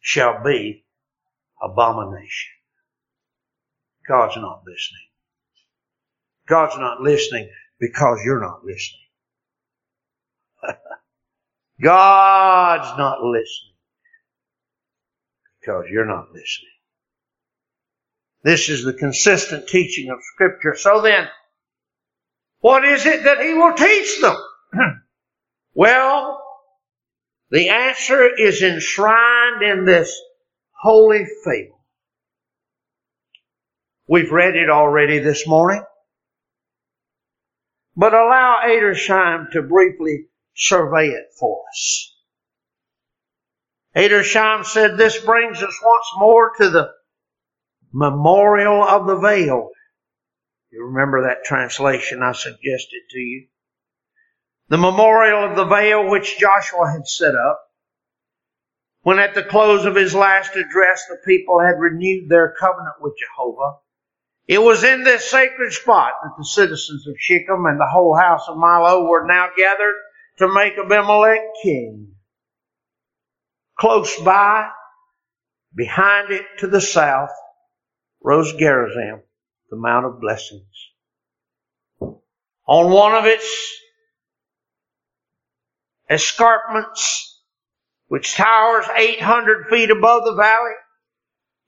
shall 0.00 0.42
be 0.42 0.86
abomination. 1.62 2.52
God's 4.08 4.36
not 4.36 4.62
listening. 4.66 5.08
God's 6.48 6.78
not 6.78 7.02
listening 7.02 7.50
because 7.78 8.20
you're 8.24 8.40
not 8.40 8.64
listening. 8.64 9.07
God's 11.82 12.98
not 12.98 13.22
listening 13.22 13.74
because 15.60 15.84
you're 15.90 16.06
not 16.06 16.30
listening. 16.32 16.70
This 18.42 18.68
is 18.68 18.84
the 18.84 18.92
consistent 18.92 19.68
teaching 19.68 20.10
of 20.10 20.18
Scripture. 20.34 20.74
So 20.76 21.00
then, 21.02 21.28
what 22.60 22.84
is 22.84 23.06
it 23.06 23.24
that 23.24 23.40
He 23.40 23.54
will 23.54 23.74
teach 23.74 24.20
them? 24.20 24.36
well, 25.74 26.42
the 27.50 27.68
answer 27.68 28.28
is 28.36 28.62
enshrined 28.62 29.62
in 29.62 29.84
this 29.84 30.18
holy 30.72 31.26
fable. 31.44 31.80
We've 34.08 34.32
read 34.32 34.56
it 34.56 34.70
already 34.70 35.18
this 35.18 35.46
morning. 35.46 35.82
But 37.96 38.14
allow 38.14 38.60
Edersheim 38.64 39.50
to 39.52 39.62
briefly 39.62 40.27
survey 40.58 41.08
it 41.08 41.26
for 41.38 41.64
us. 41.70 42.14
Edersheim 43.96 44.64
said 44.64 44.96
this 44.96 45.18
brings 45.24 45.62
us 45.62 45.80
once 45.82 46.06
more 46.18 46.52
to 46.58 46.70
the 46.70 46.90
memorial 47.92 48.82
of 48.82 49.06
the 49.06 49.16
veil. 49.16 49.70
You 50.70 50.84
remember 50.84 51.22
that 51.22 51.44
translation 51.44 52.22
I 52.22 52.32
suggested 52.32 53.02
to 53.10 53.18
you? 53.18 53.46
The 54.68 54.76
memorial 54.76 55.44
of 55.44 55.56
the 55.56 55.64
veil 55.64 56.10
which 56.10 56.38
Joshua 56.38 56.90
had 56.90 57.06
set 57.06 57.34
up. 57.34 57.60
When 59.02 59.18
at 59.18 59.34
the 59.34 59.44
close 59.44 59.86
of 59.86 59.94
his 59.94 60.14
last 60.14 60.54
address 60.54 61.06
the 61.08 61.16
people 61.24 61.60
had 61.60 61.80
renewed 61.80 62.28
their 62.28 62.54
covenant 62.60 62.96
with 63.00 63.14
Jehovah 63.16 63.78
it 64.48 64.62
was 64.62 64.82
in 64.82 65.04
this 65.04 65.30
sacred 65.30 65.74
spot 65.74 66.14
that 66.22 66.32
the 66.38 66.44
citizens 66.44 67.06
of 67.06 67.14
Shechem 67.18 67.66
and 67.66 67.78
the 67.78 67.86
whole 67.86 68.16
house 68.16 68.48
of 68.48 68.56
Millo 68.56 69.06
were 69.06 69.26
now 69.26 69.50
gathered 69.54 69.94
to 70.38 70.52
make 70.52 70.74
Abimelech 70.78 71.40
king. 71.62 72.12
Close 73.78 74.16
by, 74.20 74.68
behind 75.74 76.32
it 76.32 76.44
to 76.58 76.66
the 76.66 76.80
south, 76.80 77.30
rose 78.22 78.52
Gerizim, 78.54 79.22
the 79.70 79.76
Mount 79.76 80.06
of 80.06 80.20
Blessings. 80.20 80.62
On 82.66 82.90
one 82.90 83.14
of 83.14 83.24
its 83.24 83.46
escarpments, 86.10 87.42
which 88.08 88.34
towers 88.34 88.86
800 88.94 89.68
feet 89.68 89.90
above 89.90 90.24
the 90.24 90.34
valley, 90.34 90.74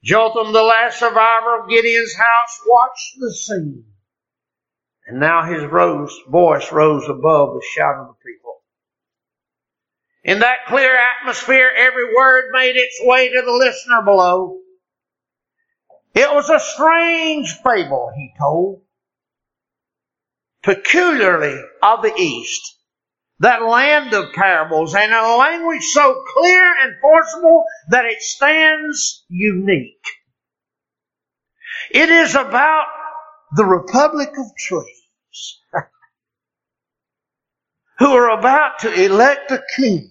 Jotham, 0.03 0.53
the 0.53 0.63
last 0.63 0.99
survivor 0.99 1.61
of 1.61 1.69
Gideon's 1.69 2.15
house, 2.17 2.61
watched 2.67 3.17
the 3.19 3.33
scene. 3.35 3.85
And 5.07 5.21
now 5.21 5.45
his 5.45 5.65
rose, 5.65 6.17
voice 6.29 6.73
rose 6.73 7.09
above 7.09 7.55
the 7.55 7.67
shout 7.75 7.97
of 7.97 8.07
the 8.09 8.15
people. 8.25 8.50
In 10.23 10.41
that 10.41 10.67
clear 10.67 10.97
atmosphere, 10.97 11.71
every 11.75 12.15
word 12.15 12.51
made 12.53 12.77
its 12.77 13.01
way 13.03 13.31
to 13.31 13.43
the 13.43 13.53
listener 13.53 14.03
below. 14.03 14.59
It 16.15 16.31
was 16.31 16.51
a 16.51 16.61
strange 16.61 17.53
fable, 17.65 18.11
he 18.15 18.33
told, 18.39 18.83
peculiarly 20.63 21.59
of 21.83 22.03
the 22.03 22.15
East 22.17 22.77
that 23.39 23.63
land 23.63 24.13
of 24.13 24.35
parables 24.35 24.95
and 24.95 25.13
a 25.15 25.37
language 25.37 25.85
so 25.85 26.23
clear 26.37 26.63
and 26.83 27.01
forcible 27.01 27.65
that 27.89 28.05
it 28.05 28.21
stands 28.21 29.25
unique. 29.29 30.05
It 31.91 32.11
is 32.11 32.35
about 32.35 32.87
the 33.57 33.65
Republic 33.65 34.29
of 34.29 34.47
Trees 34.59 35.00
who 38.01 38.13
are 38.15 38.31
about 38.31 38.79
to 38.79 39.05
elect 39.05 39.51
a 39.51 39.63
king. 39.77 40.11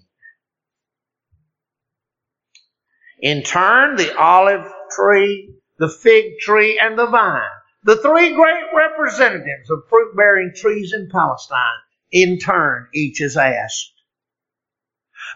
In 3.20 3.42
turn, 3.42 3.96
the 3.96 4.16
olive 4.16 4.72
tree, 4.96 5.56
the 5.80 5.90
fig 5.90 6.38
tree, 6.40 6.80
and 6.82 6.98
the 6.98 7.08
vine, 7.08 7.42
the 7.84 7.98
three 7.98 8.36
great 8.36 8.66
representatives 8.76 9.72
of 9.72 9.90
fruit 9.90 10.16
bearing 10.16 10.54
trees 10.56 10.94
in 10.94 11.10
Palestine, 11.12 11.80
in 12.12 12.38
turn 12.38 12.88
each 12.94 13.22
is 13.22 13.36
asked. 13.36 13.92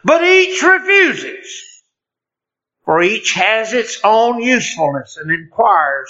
But 0.03 0.23
each 0.23 0.61
refuses, 0.61 1.81
for 2.85 3.01
each 3.01 3.33
has 3.33 3.73
its 3.73 3.99
own 4.03 4.41
usefulness 4.43 5.17
and 5.17 5.31
inquires 5.31 6.09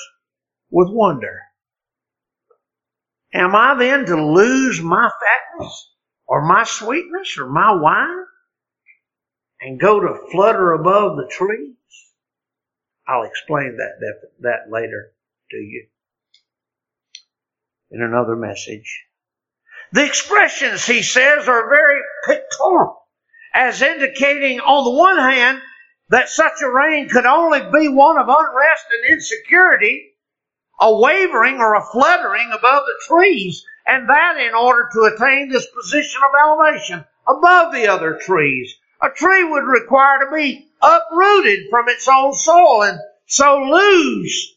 with 0.69 0.89
wonder. 0.91 1.39
Am 3.33 3.55
I 3.55 3.75
then 3.75 4.05
to 4.07 4.21
lose 4.21 4.81
my 4.81 5.09
fatness 5.09 5.89
or 6.28 6.45
my 6.45 6.63
sweetness 6.63 7.38
or 7.38 7.47
my 7.47 7.74
wine 7.74 8.26
and 9.61 9.80
go 9.80 9.99
to 9.99 10.32
flutter 10.32 10.74
above 10.74 11.17
the 11.17 11.28
trees? 11.32 11.76
I'll 13.07 13.24
explain 13.24 13.78
that, 13.78 14.21
that, 14.39 14.71
later 14.71 15.13
to 15.51 15.57
you 15.57 15.88
in 17.91 18.01
another 18.01 18.36
message. 18.36 19.05
The 19.91 20.05
expressions, 20.05 20.86
he 20.86 21.03
says, 21.03 21.47
are 21.47 21.69
very 21.69 22.01
pictorial, 22.26 23.05
as 23.53 23.82
indicating, 23.82 24.59
on 24.59 24.84
the 24.84 24.97
one 24.97 25.17
hand, 25.17 25.61
that 26.09 26.30
such 26.30 26.61
a 26.63 26.69
reign 26.69 27.09
could 27.09 27.26
only 27.26 27.59
be 27.59 27.88
one 27.88 28.17
of 28.17 28.28
unrest 28.28 28.86
and 28.91 29.13
insecurity, 29.13 30.13
a 30.80 30.97
wavering 30.97 31.57
or 31.57 31.76
a 31.76 31.86
fluttering 31.91 32.51
above 32.51 32.84
the 32.86 33.01
trees, 33.07 33.63
and 33.86 34.09
that 34.09 34.38
in 34.38 34.53
order 34.53 34.89
to 34.93 35.03
attain 35.03 35.49
this 35.49 35.67
position 35.67 36.21
of 36.23 36.31
elevation 36.41 37.05
above 37.27 37.73
the 37.73 37.88
other 37.88 38.19
trees. 38.21 38.75
A 39.01 39.09
tree 39.09 39.43
would 39.43 39.65
require 39.65 40.25
to 40.25 40.31
be 40.36 40.69
uprooted 40.81 41.69
from 41.69 41.89
its 41.89 42.07
own 42.07 42.34
soil 42.34 42.84
and 42.84 42.99
so 43.25 43.57
lose 43.63 44.55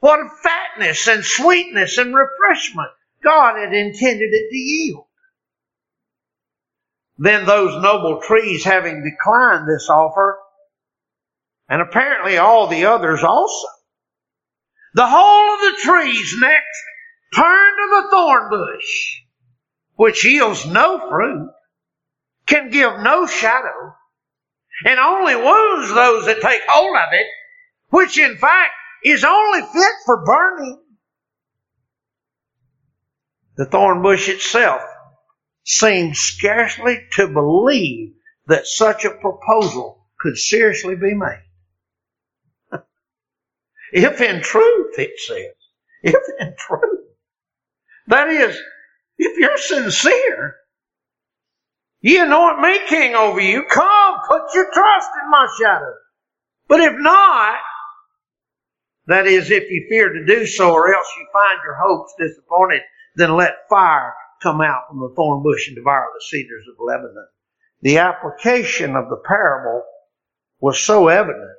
what 0.00 0.18
fatness 0.42 1.06
and 1.08 1.24
sweetness 1.24 1.98
and 1.98 2.14
refreshment 2.14 2.90
God 3.22 3.56
had 3.56 3.72
intended 3.72 4.30
it 4.32 4.50
to 4.50 4.56
yield. 4.56 5.06
Then 7.18 7.46
those 7.46 7.80
noble 7.82 8.20
trees 8.20 8.64
having 8.64 9.04
declined 9.04 9.68
this 9.68 9.88
offer, 9.88 10.38
and 11.68 11.80
apparently 11.80 12.36
all 12.38 12.66
the 12.66 12.86
others 12.86 13.22
also, 13.22 13.68
the 14.94 15.06
whole 15.06 15.54
of 15.54 15.60
the 15.60 15.80
trees 15.82 16.34
next 16.40 16.82
turn 17.34 17.76
to 17.76 18.02
the 18.02 18.08
thorn 18.10 18.50
bush, 18.50 19.22
which 19.94 20.24
yields 20.24 20.66
no 20.66 21.08
fruit, 21.08 21.50
can 22.46 22.70
give 22.70 22.92
no 23.00 23.26
shadow, 23.26 23.94
and 24.84 24.98
only 24.98 25.36
wounds 25.36 25.94
those 25.94 26.26
that 26.26 26.40
take 26.40 26.62
hold 26.68 26.96
of 26.96 27.12
it, 27.12 27.26
which 27.90 28.18
in 28.18 28.36
fact 28.36 28.72
is 29.04 29.24
only 29.24 29.60
fit 29.72 29.92
for 30.04 30.24
burning. 30.24 30.82
The 33.56 33.66
thorn 33.66 34.02
bush 34.02 34.28
itself 34.28 34.82
seemed 35.64 36.16
scarcely 36.16 37.06
to 37.12 37.28
believe 37.28 38.14
that 38.46 38.66
such 38.66 39.04
a 39.04 39.10
proposal 39.10 40.06
could 40.18 40.36
seriously 40.36 40.96
be 40.96 41.14
made. 41.14 41.42
if 43.92 44.20
in 44.20 44.42
truth, 44.42 44.98
it 44.98 45.18
says, 45.18 45.54
if 46.02 46.22
in 46.40 46.54
truth, 46.58 47.01
that 48.12 48.28
is, 48.28 48.60
if 49.18 49.38
you're 49.38 49.58
sincere, 49.58 50.56
ye 52.00 52.18
anoint 52.18 52.60
me 52.60 52.78
king 52.88 53.14
over 53.14 53.40
you, 53.40 53.64
come, 53.70 54.14
put 54.28 54.54
your 54.54 54.70
trust 54.72 55.10
in 55.22 55.30
my 55.30 55.46
shadow. 55.58 55.94
But 56.68 56.80
if 56.80 56.92
not, 56.98 57.58
that 59.06 59.26
is, 59.26 59.50
if 59.50 59.70
you 59.70 59.86
fear 59.88 60.12
to 60.12 60.26
do 60.26 60.46
so 60.46 60.72
or 60.72 60.94
else 60.94 61.08
you 61.18 61.26
find 61.32 61.58
your 61.64 61.74
hopes 61.74 62.14
disappointed, 62.18 62.82
then 63.16 63.36
let 63.36 63.68
fire 63.68 64.14
come 64.42 64.60
out 64.60 64.88
from 64.88 65.00
the 65.00 65.12
thorn 65.16 65.42
bush 65.42 65.68
and 65.68 65.76
devour 65.76 66.06
the 66.14 66.24
cedars 66.28 66.66
of 66.68 66.84
Lebanon. 66.84 67.26
The 67.82 67.98
application 67.98 68.94
of 68.94 69.08
the 69.08 69.20
parable 69.26 69.82
was 70.60 70.78
so 70.78 71.08
evident 71.08 71.50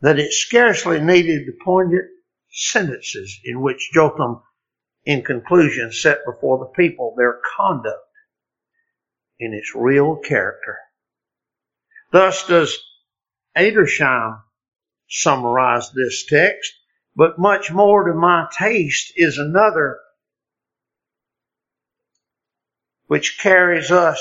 that 0.00 0.18
it 0.18 0.32
scarcely 0.32 1.00
needed 1.00 1.46
the 1.46 1.56
poignant 1.64 2.06
sentences 2.50 3.40
in 3.44 3.60
which 3.60 3.90
Jotham, 3.92 4.42
in 5.06 5.22
conclusion, 5.22 5.92
set 5.92 6.18
before 6.26 6.58
the 6.58 6.82
people 6.82 7.14
their 7.16 7.40
conduct 7.56 8.02
in 9.38 9.54
its 9.54 9.72
real 9.74 10.16
character. 10.16 10.78
Thus 12.10 12.46
does 12.46 12.76
Edersheim 13.56 14.42
summarize 15.08 15.92
this 15.92 16.26
text, 16.26 16.72
but 17.14 17.38
much 17.38 17.70
more 17.70 18.04
to 18.04 18.14
my 18.14 18.48
taste 18.58 19.12
is 19.16 19.38
another 19.38 19.98
which 23.06 23.38
carries 23.38 23.92
us 23.92 24.20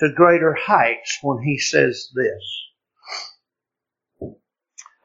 to 0.00 0.12
greater 0.12 0.54
heights 0.54 1.18
when 1.22 1.44
he 1.44 1.58
says 1.58 2.10
this. 2.14 4.32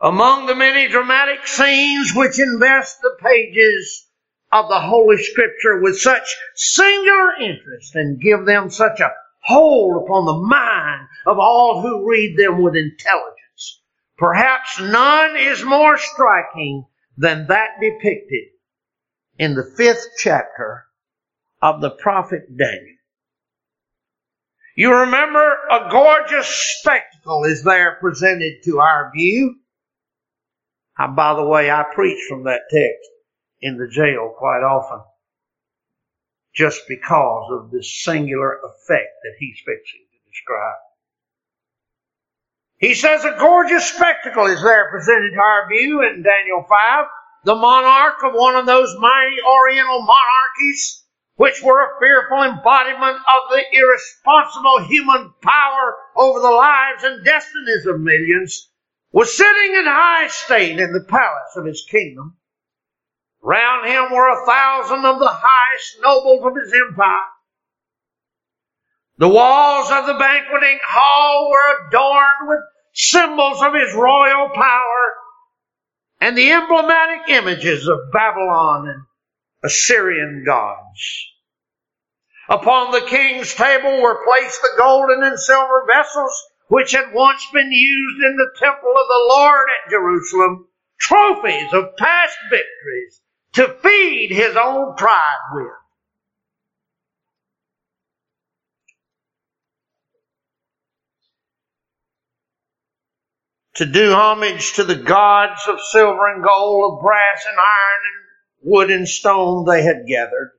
Among 0.01 0.47
the 0.47 0.55
many 0.55 0.87
dramatic 0.87 1.45
scenes 1.45 2.13
which 2.15 2.39
invest 2.39 3.01
the 3.01 3.15
pages 3.21 4.07
of 4.51 4.67
the 4.67 4.79
Holy 4.79 5.17
Scripture 5.17 5.81
with 5.81 5.99
such 5.99 6.35
singular 6.55 7.33
interest 7.39 7.95
and 7.95 8.21
give 8.21 8.45
them 8.45 8.69
such 8.69 8.99
a 8.99 9.11
hold 9.43 10.03
upon 10.03 10.25
the 10.25 10.47
mind 10.47 11.07
of 11.25 11.39
all 11.39 11.81
who 11.81 12.09
read 12.09 12.37
them 12.37 12.61
with 12.61 12.75
intelligence, 12.75 13.81
perhaps 14.17 14.79
none 14.79 15.35
is 15.37 15.63
more 15.63 15.97
striking 15.97 16.85
than 17.17 17.47
that 17.47 17.69
depicted 17.79 18.49
in 19.37 19.55
the 19.55 19.73
fifth 19.77 20.07
chapter 20.17 20.85
of 21.61 21.81
the 21.81 21.91
prophet 21.91 22.41
Daniel. 22.57 22.97
You 24.75 24.93
remember 24.93 25.57
a 25.69 25.89
gorgeous 25.89 26.47
spectacle 26.47 27.43
is 27.45 27.63
there 27.63 27.97
presented 27.99 28.63
to 28.65 28.79
our 28.79 29.11
view. 29.15 29.55
I, 30.97 31.07
by 31.07 31.35
the 31.35 31.45
way, 31.45 31.69
I 31.69 31.85
preach 31.93 32.19
from 32.27 32.43
that 32.45 32.61
text 32.69 33.09
in 33.61 33.77
the 33.77 33.87
jail 33.87 34.33
quite 34.37 34.63
often 34.63 35.01
just 36.53 36.81
because 36.87 37.51
of 37.51 37.71
this 37.71 38.03
singular 38.03 38.57
effect 38.57 39.13
that 39.23 39.35
he's 39.39 39.57
fixing 39.59 40.05
to 40.11 40.29
describe. 40.29 40.79
He 42.77 42.93
says 42.93 43.23
a 43.23 43.37
gorgeous 43.39 43.85
spectacle 43.85 44.47
is 44.47 44.61
there 44.61 44.89
presented 44.91 45.31
to 45.31 45.39
our 45.39 45.69
view 45.69 46.01
in 46.01 46.23
Daniel 46.23 46.65
5. 46.67 47.05
The 47.45 47.55
monarch 47.55 48.23
of 48.23 48.33
one 48.33 48.55
of 48.55 48.65
those 48.65 48.95
mighty 48.99 49.37
oriental 49.47 50.01
monarchies 50.01 51.01
which 51.41 51.63
were 51.63 51.81
a 51.81 51.99
fearful 51.99 52.43
embodiment 52.43 53.17
of 53.17 53.49
the 53.49 53.63
irresponsible 53.73 54.85
human 54.85 55.33
power 55.41 55.97
over 56.15 56.39
the 56.39 56.51
lives 56.51 57.03
and 57.03 57.25
destinies 57.25 57.87
of 57.87 57.99
millions, 57.99 58.69
was 59.11 59.35
sitting 59.35 59.75
in 59.75 59.85
high 59.85 60.27
state 60.27 60.79
in 60.79 60.93
the 60.93 61.03
palace 61.09 61.55
of 61.55 61.65
his 61.65 61.83
kingdom. 61.89 62.37
Round 63.43 63.87
him 63.87 64.11
were 64.11 64.29
a 64.29 64.45
thousand 64.45 65.03
of 65.03 65.19
the 65.19 65.27
highest 65.27 65.97
nobles 65.99 66.45
of 66.45 66.55
his 66.55 66.73
empire. 66.73 67.27
The 69.17 69.27
walls 69.27 69.91
of 69.91 70.05
the 70.05 70.13
banqueting 70.13 70.79
hall 70.85 71.49
were 71.49 71.87
adorned 71.87 72.47
with 72.47 72.59
symbols 72.93 73.61
of 73.63 73.73
his 73.73 73.95
royal 73.95 74.49
power 74.49 75.13
and 76.19 76.37
the 76.37 76.51
emblematic 76.51 77.29
images 77.29 77.87
of 77.87 78.11
Babylon 78.13 78.87
and 78.87 79.03
Assyrian 79.63 80.43
gods. 80.45 81.27
Upon 82.47 82.91
the 82.91 83.07
king's 83.07 83.55
table 83.55 84.01
were 84.01 84.23
placed 84.23 84.61
the 84.61 84.75
golden 84.77 85.23
and 85.23 85.39
silver 85.39 85.85
vessels 85.87 86.47
which 86.67 86.91
had 86.91 87.13
once 87.13 87.45
been 87.51 87.71
used 87.71 88.23
in 88.23 88.37
the 88.37 88.51
temple 88.59 88.91
of 88.91 89.07
the 89.07 89.25
Lord 89.29 89.67
at 89.69 89.89
Jerusalem, 89.89 90.67
trophies 90.99 91.73
of 91.73 91.97
past 91.97 92.37
victories 92.49 93.21
to 93.53 93.75
feed 93.81 94.31
his 94.31 94.55
own 94.55 94.95
pride 94.95 95.51
with. 95.53 95.67
To 103.75 103.85
do 103.85 104.11
homage 104.11 104.73
to 104.73 104.83
the 104.83 104.95
gods 104.95 105.61
of 105.67 105.79
silver 105.79 106.33
and 106.33 106.43
gold, 106.43 106.93
of 106.93 107.01
brass 107.01 107.45
and 107.49 107.57
iron 107.57 108.01
and 108.05 108.71
wood 108.71 108.91
and 108.91 109.07
stone 109.07 109.65
they 109.65 109.81
had 109.81 110.05
gathered. 110.07 110.51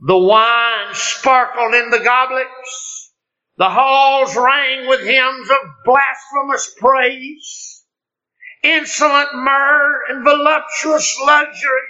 The 0.00 0.16
wine 0.16 0.94
sparkled 0.94 1.74
in 1.74 1.90
the 1.90 1.98
goblets. 1.98 3.12
The 3.56 3.68
halls 3.68 4.36
rang 4.36 4.86
with 4.86 5.00
hymns 5.00 5.50
of 5.50 5.56
blasphemous 5.84 6.74
praise. 6.78 7.77
Insolent 8.62 9.34
myrrh 9.34 10.04
and 10.08 10.24
voluptuous 10.24 11.18
luxury, 11.20 11.88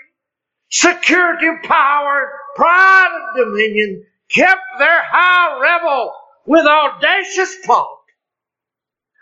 security 0.71 1.49
of 1.49 1.63
power, 1.63 2.31
pride 2.57 3.21
of 3.21 3.37
dominion 3.37 4.07
kept 4.29 4.63
their 4.79 5.03
high 5.03 5.61
revel 5.61 6.13
with 6.47 6.67
audacious 6.67 7.57
pomp. 7.65 8.01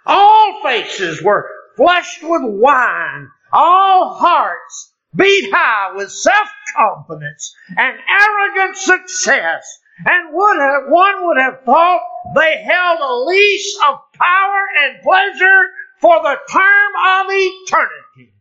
All 0.06 0.62
faces 0.62 1.22
were 1.22 1.50
flushed 1.76 2.22
with 2.22 2.42
wine 2.44 3.28
all 3.52 4.14
hearts 4.14 4.92
beat 5.14 5.50
high 5.52 5.94
with 5.96 6.10
self-confidence 6.10 7.54
and 7.76 7.98
arrogant 8.08 8.76
success 8.76 9.78
and 10.04 10.34
would 10.34 10.58
have, 10.58 10.82
one 10.88 11.26
would 11.26 11.38
have 11.38 11.62
thought 11.64 12.00
they 12.34 12.62
held 12.62 13.00
a 13.00 13.14
lease 13.24 13.78
of 13.88 14.00
power 14.12 14.62
and 14.84 15.02
pleasure 15.02 15.62
for 16.00 16.22
the 16.22 16.38
term 16.50 16.92
of 17.08 17.26
eternity. 17.30 18.34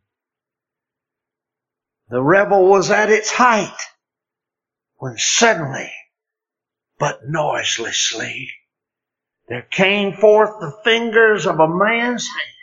The 2.10 2.22
revel 2.22 2.68
was 2.68 2.92
at 2.92 3.10
its 3.10 3.32
height 3.32 3.78
when 4.98 5.18
suddenly, 5.18 5.92
but 7.00 7.22
noiselessly, 7.28 8.50
there 9.48 9.64
came 9.64 10.14
forth 10.14 10.60
the 10.60 10.78
fingers 10.84 11.46
of 11.46 11.60
a 11.60 11.68
man's 11.68 12.28
hand. 12.28 12.56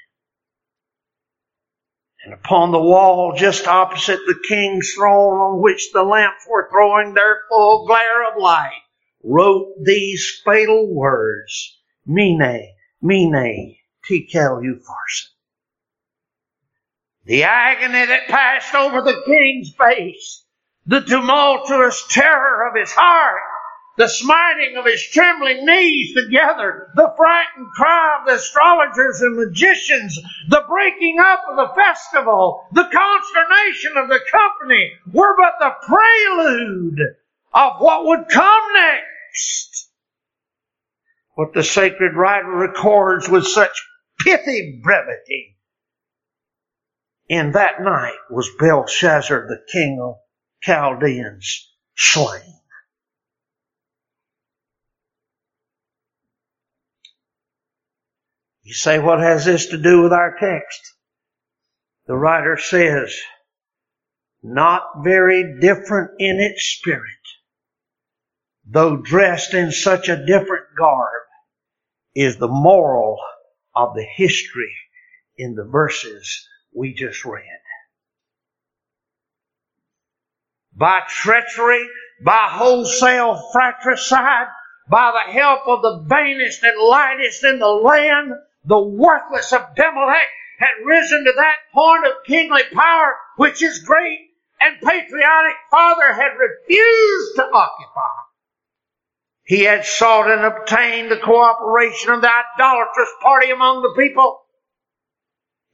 And 2.24 2.34
upon 2.34 2.70
the 2.70 2.80
wall 2.80 3.34
just 3.36 3.66
opposite 3.66 4.20
the 4.26 4.40
king's 4.48 4.92
throne 4.94 5.38
on 5.38 5.60
which 5.60 5.90
the 5.92 6.04
lamps 6.04 6.46
were 6.48 6.68
throwing 6.70 7.14
their 7.14 7.40
full 7.48 7.86
glare 7.86 8.30
of 8.30 8.40
light 8.40 8.80
wrote 9.24 9.74
these 9.82 10.40
fatal 10.44 10.92
words, 10.92 11.80
Mene, 12.06 12.74
Mene, 13.00 13.76
Tekel 14.06 14.60
Upharsin. 14.60 15.28
The 17.24 17.44
agony 17.44 18.04
that 18.06 18.26
passed 18.28 18.74
over 18.74 19.00
the 19.00 19.22
king's 19.24 19.72
face, 19.74 20.44
the 20.86 21.00
tumultuous 21.00 22.04
terror 22.08 22.68
of 22.68 22.74
his 22.74 22.90
heart, 22.92 23.40
the 23.96 24.08
smiting 24.08 24.76
of 24.76 24.86
his 24.86 25.02
trembling 25.12 25.64
knees 25.64 26.14
together, 26.14 26.88
the 26.96 27.12
frightened 27.16 27.70
cry 27.76 28.18
of 28.18 28.26
the 28.26 28.34
astrologers 28.34 29.20
and 29.20 29.36
magicians, 29.36 30.18
the 30.48 30.64
breaking 30.68 31.18
up 31.20 31.42
of 31.50 31.56
the 31.56 31.74
festival, 31.74 32.66
the 32.72 32.88
consternation 32.92 33.92
of 33.96 34.08
the 34.08 34.20
company 34.30 34.92
were 35.12 35.36
but 35.36 35.54
the 35.60 35.74
prelude 35.86 36.98
of 37.54 37.80
what 37.80 38.06
would 38.06 38.28
come 38.28 38.72
next. 38.74 39.90
What 41.34 41.54
the 41.54 41.62
sacred 41.62 42.14
writer 42.14 42.50
records 42.50 43.28
with 43.28 43.46
such 43.46 43.80
pithy 44.22 44.80
brevity. 44.82 45.56
In 47.28 47.52
that 47.52 47.80
night 47.80 48.18
was 48.30 48.50
Belshazzar, 48.58 49.46
the 49.48 49.62
king 49.72 49.98
of 50.02 50.16
Chaldeans, 50.62 51.72
slain. 51.96 52.58
You 58.62 58.74
say, 58.74 58.98
what 58.98 59.18
has 59.18 59.44
this 59.44 59.66
to 59.66 59.78
do 59.78 60.02
with 60.02 60.12
our 60.12 60.36
text? 60.38 60.94
The 62.06 62.14
writer 62.14 62.56
says, 62.56 63.14
not 64.42 64.82
very 65.04 65.60
different 65.60 66.12
in 66.18 66.40
its 66.40 66.64
spirit, 66.64 67.02
though 68.64 68.96
dressed 68.96 69.54
in 69.54 69.72
such 69.72 70.08
a 70.08 70.24
different 70.24 70.66
garb, 70.76 71.22
is 72.14 72.36
the 72.36 72.48
moral 72.48 73.18
of 73.74 73.94
the 73.94 74.04
history 74.04 74.74
in 75.36 75.54
the 75.54 75.64
verses 75.64 76.48
we 76.74 76.92
just 76.94 77.24
read. 77.24 77.44
By 80.74 81.02
treachery, 81.08 81.86
by 82.24 82.48
wholesale 82.50 83.50
fratricide, 83.52 84.46
by 84.88 85.12
the 85.12 85.32
help 85.32 85.66
of 85.66 85.82
the 85.82 86.04
vainest 86.08 86.62
and 86.62 86.80
lightest 86.80 87.44
in 87.44 87.58
the 87.58 87.68
land, 87.68 88.32
the 88.64 88.80
worthless 88.80 89.52
Abimelech 89.52 90.28
had 90.58 90.84
risen 90.84 91.24
to 91.24 91.32
that 91.36 91.56
point 91.72 92.06
of 92.06 92.24
kingly 92.26 92.62
power 92.72 93.16
which 93.36 93.60
his 93.60 93.80
great 93.80 94.30
and 94.60 94.80
patriotic 94.80 95.56
father 95.70 96.12
had 96.12 96.32
refused 96.38 97.36
to 97.36 97.44
occupy. 97.44 98.21
He 99.52 99.64
had 99.64 99.84
sought 99.84 100.30
and 100.30 100.46
obtained 100.46 101.10
the 101.10 101.18
cooperation 101.18 102.10
of 102.10 102.22
the 102.22 102.30
idolatrous 102.32 103.10
party 103.20 103.50
among 103.50 103.82
the 103.82 103.94
people. 104.02 104.40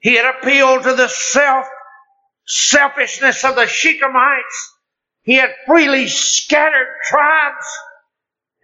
He 0.00 0.16
had 0.16 0.34
appealed 0.34 0.82
to 0.82 0.94
the 0.94 1.06
self 1.06 1.64
selfishness 2.44 3.44
of 3.44 3.54
the 3.54 3.68
Shechemites. 3.68 4.72
He 5.22 5.34
had 5.34 5.54
freely 5.64 6.08
scattered 6.08 6.88
tribes, 7.04 7.66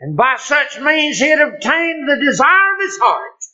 and 0.01 0.17
by 0.17 0.35
such 0.37 0.81
means 0.81 1.21
he 1.21 1.29
had 1.29 1.41
obtained 1.41 2.09
the 2.09 2.19
desire 2.21 2.75
of 2.75 2.81
his 2.81 2.99
heart. 2.99 3.45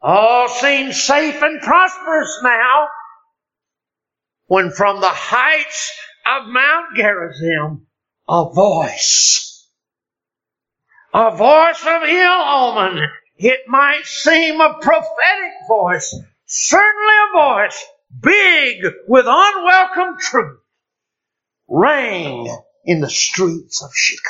All 0.00 0.48
seemed 0.48 0.94
safe 0.94 1.42
and 1.42 1.60
prosperous 1.60 2.38
now, 2.44 2.86
when 4.46 4.70
from 4.70 5.00
the 5.00 5.10
heights 5.10 5.92
of 6.24 6.46
Mount 6.46 6.94
Gerizim 6.94 7.88
a 8.30 8.48
voice. 8.54 9.68
A 11.12 11.36
voice 11.36 11.82
of 11.84 12.02
ill 12.04 12.42
omen. 12.46 13.08
It 13.36 13.60
might 13.66 14.04
seem 14.04 14.60
a 14.60 14.78
prophetic 14.80 15.52
voice, 15.66 16.16
certainly 16.46 17.14
a 17.28 17.36
voice 17.36 17.84
big 18.20 18.84
with 19.08 19.26
unwelcome 19.26 20.18
truth, 20.20 20.60
rang 21.68 22.46
in 22.84 23.00
the 23.00 23.10
streets 23.10 23.82
of 23.82 23.90
Shechem. 23.92 24.20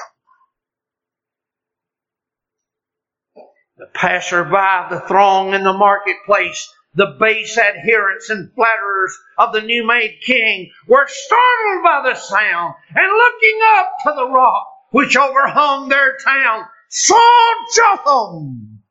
The 3.76 3.86
passerby, 3.92 4.50
the 4.90 5.04
throng 5.06 5.52
in 5.52 5.62
the 5.62 5.72
marketplace, 5.74 6.72
the 6.94 7.16
base 7.20 7.56
adherents 7.56 8.30
and 8.30 8.52
flatterers 8.54 9.16
of 9.38 9.52
the 9.52 9.60
new 9.60 9.86
made 9.86 10.18
king 10.24 10.70
were 10.88 11.06
startled 11.08 11.84
by 11.84 12.02
the 12.04 12.14
sound 12.16 12.74
and 12.94 13.12
looking 13.12 13.60
up 13.76 13.92
to 14.02 14.12
the 14.16 14.28
rock 14.28 14.66
which 14.90 15.16
overhung 15.16 15.88
their 15.88 16.16
town 16.24 16.64
saw 16.88 17.54
Jotham, 17.74 18.82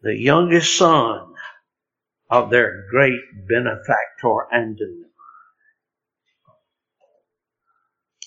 the 0.00 0.16
youngest 0.16 0.76
son 0.76 1.34
of 2.30 2.50
their 2.50 2.86
great 2.90 3.20
benefactor 3.46 4.46
and 4.50 4.76
deliverer. 4.76 5.00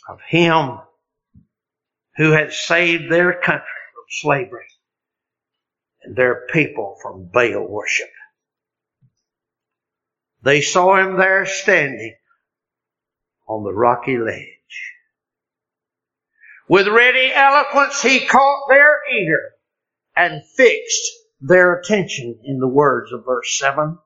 Of 0.07 0.19
him 0.21 0.79
who 2.17 2.31
had 2.31 2.53
saved 2.53 3.11
their 3.11 3.33
country 3.33 3.65
from 3.93 4.05
slavery 4.09 4.67
their 6.15 6.45
people 6.47 6.97
from 7.01 7.29
Baal 7.31 7.67
worship. 7.67 8.09
They 10.43 10.61
saw 10.61 10.97
him 10.97 11.17
there 11.17 11.45
standing 11.45 12.15
on 13.47 13.63
the 13.63 13.73
rocky 13.73 14.17
ledge. 14.17 14.93
With 16.69 16.87
ready 16.87 17.31
eloquence, 17.33 18.01
he 18.01 18.25
caught 18.25 18.67
their 18.69 18.99
ear 19.13 19.51
and 20.15 20.43
fixed 20.55 21.11
their 21.39 21.79
attention 21.79 22.39
in 22.43 22.59
the 22.59 22.67
words 22.67 23.11
of 23.13 23.25
verse 23.25 23.57
7. 23.57 23.97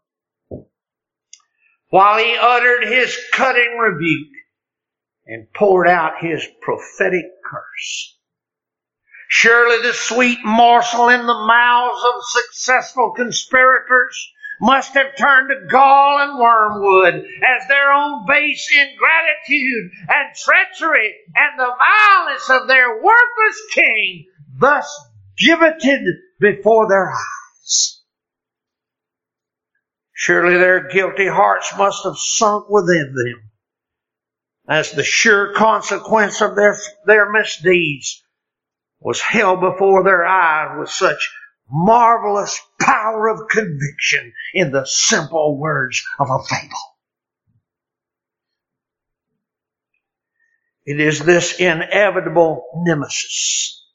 While 1.89 2.18
he 2.20 2.38
uttered 2.39 2.86
his 2.86 3.18
cutting 3.34 3.78
rebuke 3.78 4.30
and 5.26 5.52
poured 5.54 5.88
out 5.88 6.24
his 6.24 6.45
prophetic 6.62 7.26
curse. 7.43 8.18
Surely 9.34 9.82
the 9.82 9.94
sweet 9.94 10.40
morsel 10.44 11.08
in 11.08 11.26
the 11.26 11.46
mouths 11.48 12.04
of 12.04 12.22
successful 12.44 13.14
conspirators 13.16 14.34
must 14.60 14.94
have 14.94 15.16
turned 15.16 15.48
to 15.48 15.68
gall 15.72 16.20
and 16.20 16.38
wormwood 16.38 17.16
as 17.16 17.68
their 17.70 17.94
own 17.94 18.26
base 18.28 18.70
ingratitude 18.70 19.90
and 20.10 20.36
treachery 20.36 21.16
and 21.34 21.58
the 21.58 21.74
violence 21.80 22.50
of 22.50 22.68
their 22.68 23.02
worthless 23.02 23.62
king 23.72 24.26
thus 24.60 24.94
gibbeted 25.38 26.04
before 26.42 26.90
their 26.90 27.10
eyes. 27.10 28.02
Surely 30.12 30.58
their 30.58 30.90
guilty 30.90 31.28
hearts 31.28 31.74
must 31.78 32.04
have 32.04 32.18
sunk 32.18 32.70
within 32.70 33.14
them 33.16 33.50
as 34.68 34.92
the 34.92 35.06
sure 35.06 35.54
consequence 35.54 36.42
of 36.42 36.58
their, 36.58 36.78
their 37.06 37.32
misdeeds 37.32 38.22
was 39.02 39.20
held 39.20 39.60
before 39.60 40.04
their 40.04 40.26
eyes 40.26 40.78
with 40.80 40.89
such 40.89 41.32
marvelous 41.70 42.62
power 42.80 43.30
of 43.30 43.47
conviction 43.49 44.32
in 44.54 44.72
the 44.72 44.86
simple 44.86 45.58
words 45.58 46.04
of 46.20 46.30
a 46.30 46.39
fable. 46.43 46.78
It 50.86 50.99
is 50.99 51.20
this 51.20 51.60
inevitable 51.60 52.66
nemesis, 52.86 53.86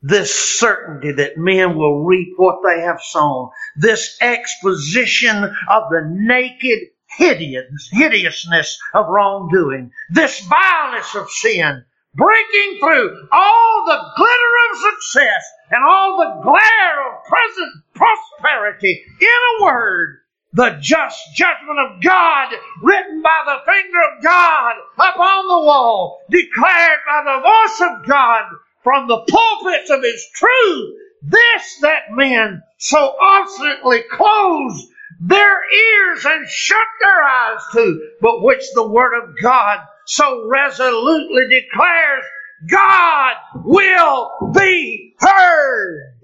this 0.00 0.34
certainty 0.58 1.12
that 1.12 1.36
men 1.36 1.76
will 1.76 2.04
reap 2.04 2.34
what 2.36 2.60
they 2.64 2.80
have 2.82 3.00
sown, 3.02 3.50
this 3.76 4.16
exposition 4.20 5.44
of 5.44 5.82
the 5.90 6.02
naked 6.10 6.88
hideous, 7.16 7.88
hideousness 7.92 8.78
of 8.94 9.06
wrongdoing, 9.08 9.90
this 10.10 10.40
vileness 10.40 11.14
of 11.14 11.30
sin, 11.30 11.84
breaking 12.18 12.80
through 12.80 13.28
all 13.30 13.84
the 13.86 14.02
glitter 14.16 14.54
of 14.70 14.78
success 14.92 15.44
and 15.70 15.84
all 15.84 16.18
the 16.18 16.42
glare 16.42 16.96
of 17.06 17.24
present 17.24 17.84
prosperity. 17.94 19.04
In 19.20 19.28
a 19.28 19.64
word, 19.64 20.18
the 20.52 20.76
just 20.80 21.18
judgment 21.34 21.78
of 21.78 22.02
God 22.02 22.52
written 22.82 23.22
by 23.22 23.42
the 23.46 23.72
finger 23.72 23.98
of 24.10 24.24
God 24.24 24.74
upon 24.98 25.46
the 25.46 25.64
wall, 25.64 26.20
declared 26.28 27.00
by 27.06 27.22
the 27.24 27.40
voice 27.40 27.90
of 27.92 28.08
God 28.08 28.44
from 28.82 29.06
the 29.06 29.24
pulpits 29.28 29.90
of 29.90 30.02
His 30.02 30.26
truth. 30.34 30.94
This 31.22 31.78
that 31.82 32.10
men 32.10 32.62
so 32.78 33.14
obstinately 33.20 34.02
close 34.10 34.88
their 35.20 35.72
ears 35.72 36.24
and 36.24 36.48
shut 36.48 36.86
their 37.00 37.22
eyes 37.22 37.60
to, 37.72 38.10
but 38.20 38.42
which 38.42 38.64
the 38.74 38.88
Word 38.88 39.14
of 39.16 39.36
God 39.40 39.80
so 40.08 40.48
resolutely 40.48 41.48
declares 41.50 42.24
God 42.70 43.34
will 43.64 44.30
be 44.54 45.14
heard. 45.18 46.14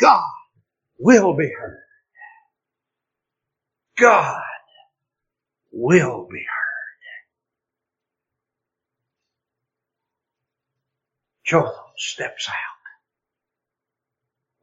God 0.00 0.24
will 0.98 1.34
be 1.36 1.50
heard. 1.58 1.78
God 3.96 4.42
will 5.72 6.26
be 6.30 6.38
heard. 6.38 6.46
Jotham 11.46 11.72
steps 11.96 12.48
out 12.48 12.78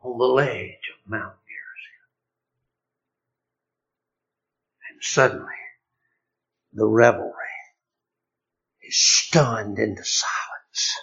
on 0.07 0.17
the 0.19 0.25
ledge 0.25 0.91
of 0.93 1.09
Mount 1.09 1.35
Gerizim. 1.47 2.03
And 4.91 4.99
suddenly, 5.01 5.45
the 6.73 6.85
revelry 6.85 7.31
is 8.87 8.97
stunned 8.97 9.79
into 9.79 10.03
silence. 10.03 10.95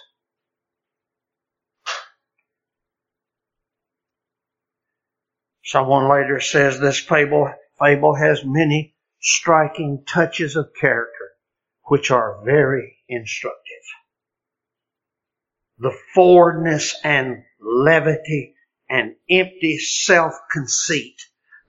Someone 5.63 6.09
later 6.09 6.39
says 6.41 6.79
this 6.79 6.99
fable, 6.99 7.51
fable 7.79 8.15
has 8.15 8.41
many 8.45 8.95
striking 9.21 10.03
touches 10.07 10.55
of 10.55 10.71
character 10.79 11.31
which 11.85 12.11
are 12.11 12.43
very 12.45 12.97
instructive. 13.09 13.83
the 15.79 15.93
forwardness 16.15 16.95
and 17.03 17.43
levity 17.61 18.55
and 18.89 19.15
empty 19.29 19.77
self 19.79 20.33
conceit, 20.53 21.17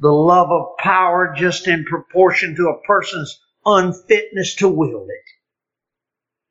the 0.00 0.10
love 0.12 0.50
of 0.50 0.78
power 0.78 1.34
just 1.36 1.68
in 1.68 1.84
proportion 1.84 2.56
to 2.56 2.68
a 2.68 2.86
person's 2.86 3.40
unfitness 3.66 4.56
to 4.56 4.68
wield 4.68 5.08
it, 5.10 5.43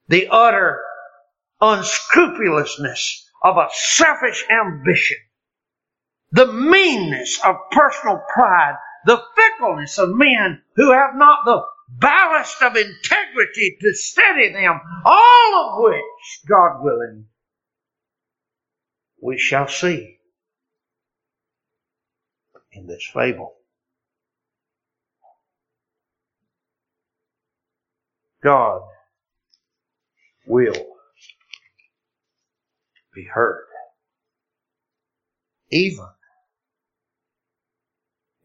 the 0.07 0.27
utter 0.29 0.81
unscrupulousness 1.61 3.29
of 3.43 3.57
a 3.57 3.67
selfish 3.71 4.45
ambition, 4.49 5.17
the 6.31 6.51
meanness 6.51 7.39
of 7.45 7.55
personal 7.71 8.21
pride, 8.33 8.75
the 9.05 9.21
fickleness 9.35 9.97
of 9.97 10.09
men 10.09 10.61
who 10.75 10.91
have 10.91 11.15
not 11.15 11.45
the 11.45 11.61
ballast 11.89 12.61
of 12.61 12.75
integrity 12.75 13.77
to 13.81 13.93
steady 13.93 14.51
them, 14.51 14.79
all 15.05 15.55
of 15.55 15.83
which, 15.83 16.47
God 16.47 16.81
willing, 16.81 17.25
we 19.21 19.37
shall 19.37 19.67
see 19.67 20.17
in 22.71 22.87
this 22.87 23.05
fable. 23.13 23.53
God 28.43 28.81
will 30.45 30.95
be 33.13 33.23
heard, 33.23 33.65
even 35.71 36.07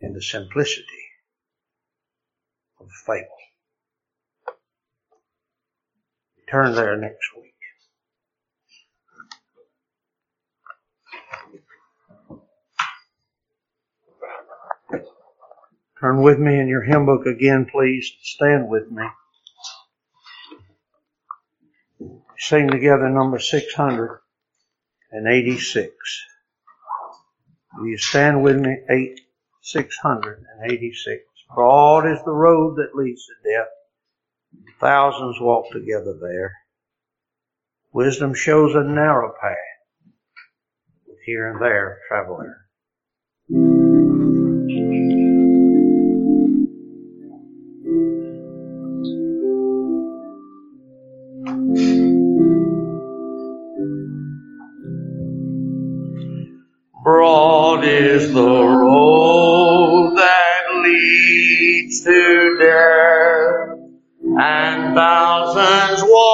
in 0.00 0.12
the 0.12 0.22
simplicity 0.22 0.84
of 2.80 2.86
the 2.86 2.92
fable. 3.06 3.28
Turn 6.50 6.74
there 6.74 6.96
next 6.96 7.34
week. 7.36 7.54
Turn 16.00 16.22
with 16.22 16.38
me 16.38 16.60
in 16.60 16.68
your 16.68 16.82
hymn 16.82 17.06
book 17.06 17.26
again, 17.26 17.66
please. 17.70 18.12
Stand 18.22 18.68
with 18.68 18.90
me. 18.90 19.04
Sing 22.48 22.70
together 22.70 23.10
number 23.10 23.38
686. 23.38 25.94
Will 27.76 27.86
you 27.86 27.98
stand 27.98 28.42
with 28.42 28.56
me? 28.56 28.78
Eight, 28.88 29.20
686. 29.60 31.24
Broad 31.54 32.10
is 32.10 32.24
the 32.24 32.30
road 32.30 32.76
that 32.76 32.94
leads 32.94 33.26
to 33.26 33.34
death. 33.52 33.68
Thousands 34.80 35.38
walk 35.42 35.70
together 35.72 36.14
there. 36.18 36.54
Wisdom 37.92 38.32
shows 38.32 38.74
a 38.74 38.82
narrow 38.82 39.34
path. 39.38 39.58
with 41.06 41.18
Here 41.26 41.50
and 41.50 41.60
there, 41.60 42.00
traveler. 42.08 42.66
The 58.38 58.64
road 58.64 60.14
that 60.16 60.62
leads 60.84 62.04
to 62.04 62.56
death, 62.60 63.78
and 64.38 64.94
thousands 64.94 66.02
walk 66.04 66.27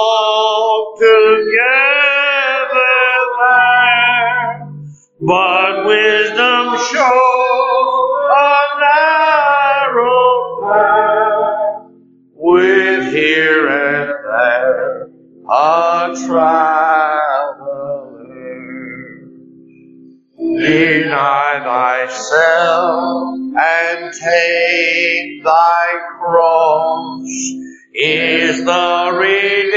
is 28.55 28.63
the 28.63 29.11
Redeemer's 29.19 29.75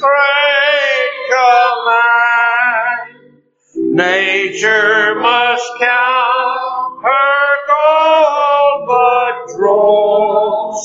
great 0.00 1.14
command. 1.30 3.10
Nature 3.76 5.20
must 5.20 5.68
count 5.78 7.02
her 7.02 7.44
gold 7.68 8.86
but 8.86 9.34
dross 9.56 10.80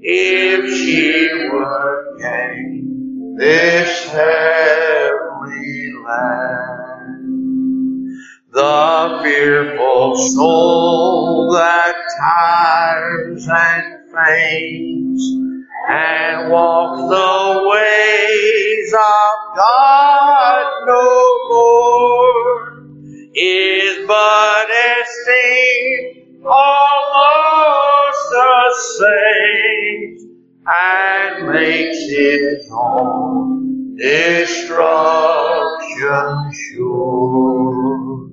if 0.00 0.62
she 0.78 1.28
would 1.50 2.04
gain 2.20 3.36
this 3.38 3.90
heavenly 4.10 5.92
land. 6.06 7.24
The 8.52 9.20
fearful 9.24 10.16
soul 10.16 11.52
that 11.52 11.96
tires 12.20 13.48
and 13.48 13.84
faints 14.14 15.53
and 15.88 16.50
walk 16.50 16.96
the 16.96 17.68
ways 17.68 18.92
of 18.94 19.56
God 19.56 20.64
no 20.86 21.38
more 21.50 22.84
is 23.34 24.06
but 24.06 24.66
esteemed 25.00 26.46
almost 26.46 28.32
a 28.32 28.70
saint 28.98 30.20
and 30.66 31.48
makes 31.50 31.98
his 32.08 32.70
own 32.72 33.96
destruction 33.96 34.62
sure. 36.52 38.30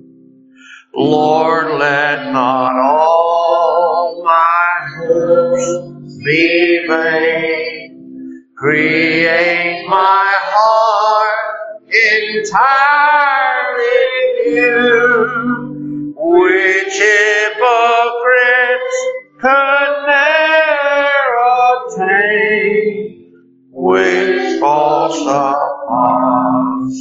Lord, 0.94 1.78
let 1.78 2.32
not 2.32 2.72
all 2.78 4.22
my 4.24 4.88
hopes 4.96 6.01
be 6.24 6.86
made. 6.86 7.90
Create 8.56 9.86
my 9.88 10.34
heart 10.54 11.56
entirely 11.90 12.68
new, 14.46 16.14
which 16.16 16.94
hypocrites 16.94 18.08
could 19.40 19.94
ne'er 20.06 21.30
attain, 21.74 23.32
which 23.72 24.60
false 24.60 25.20
apostles 25.22 26.96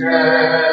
never 0.00 0.70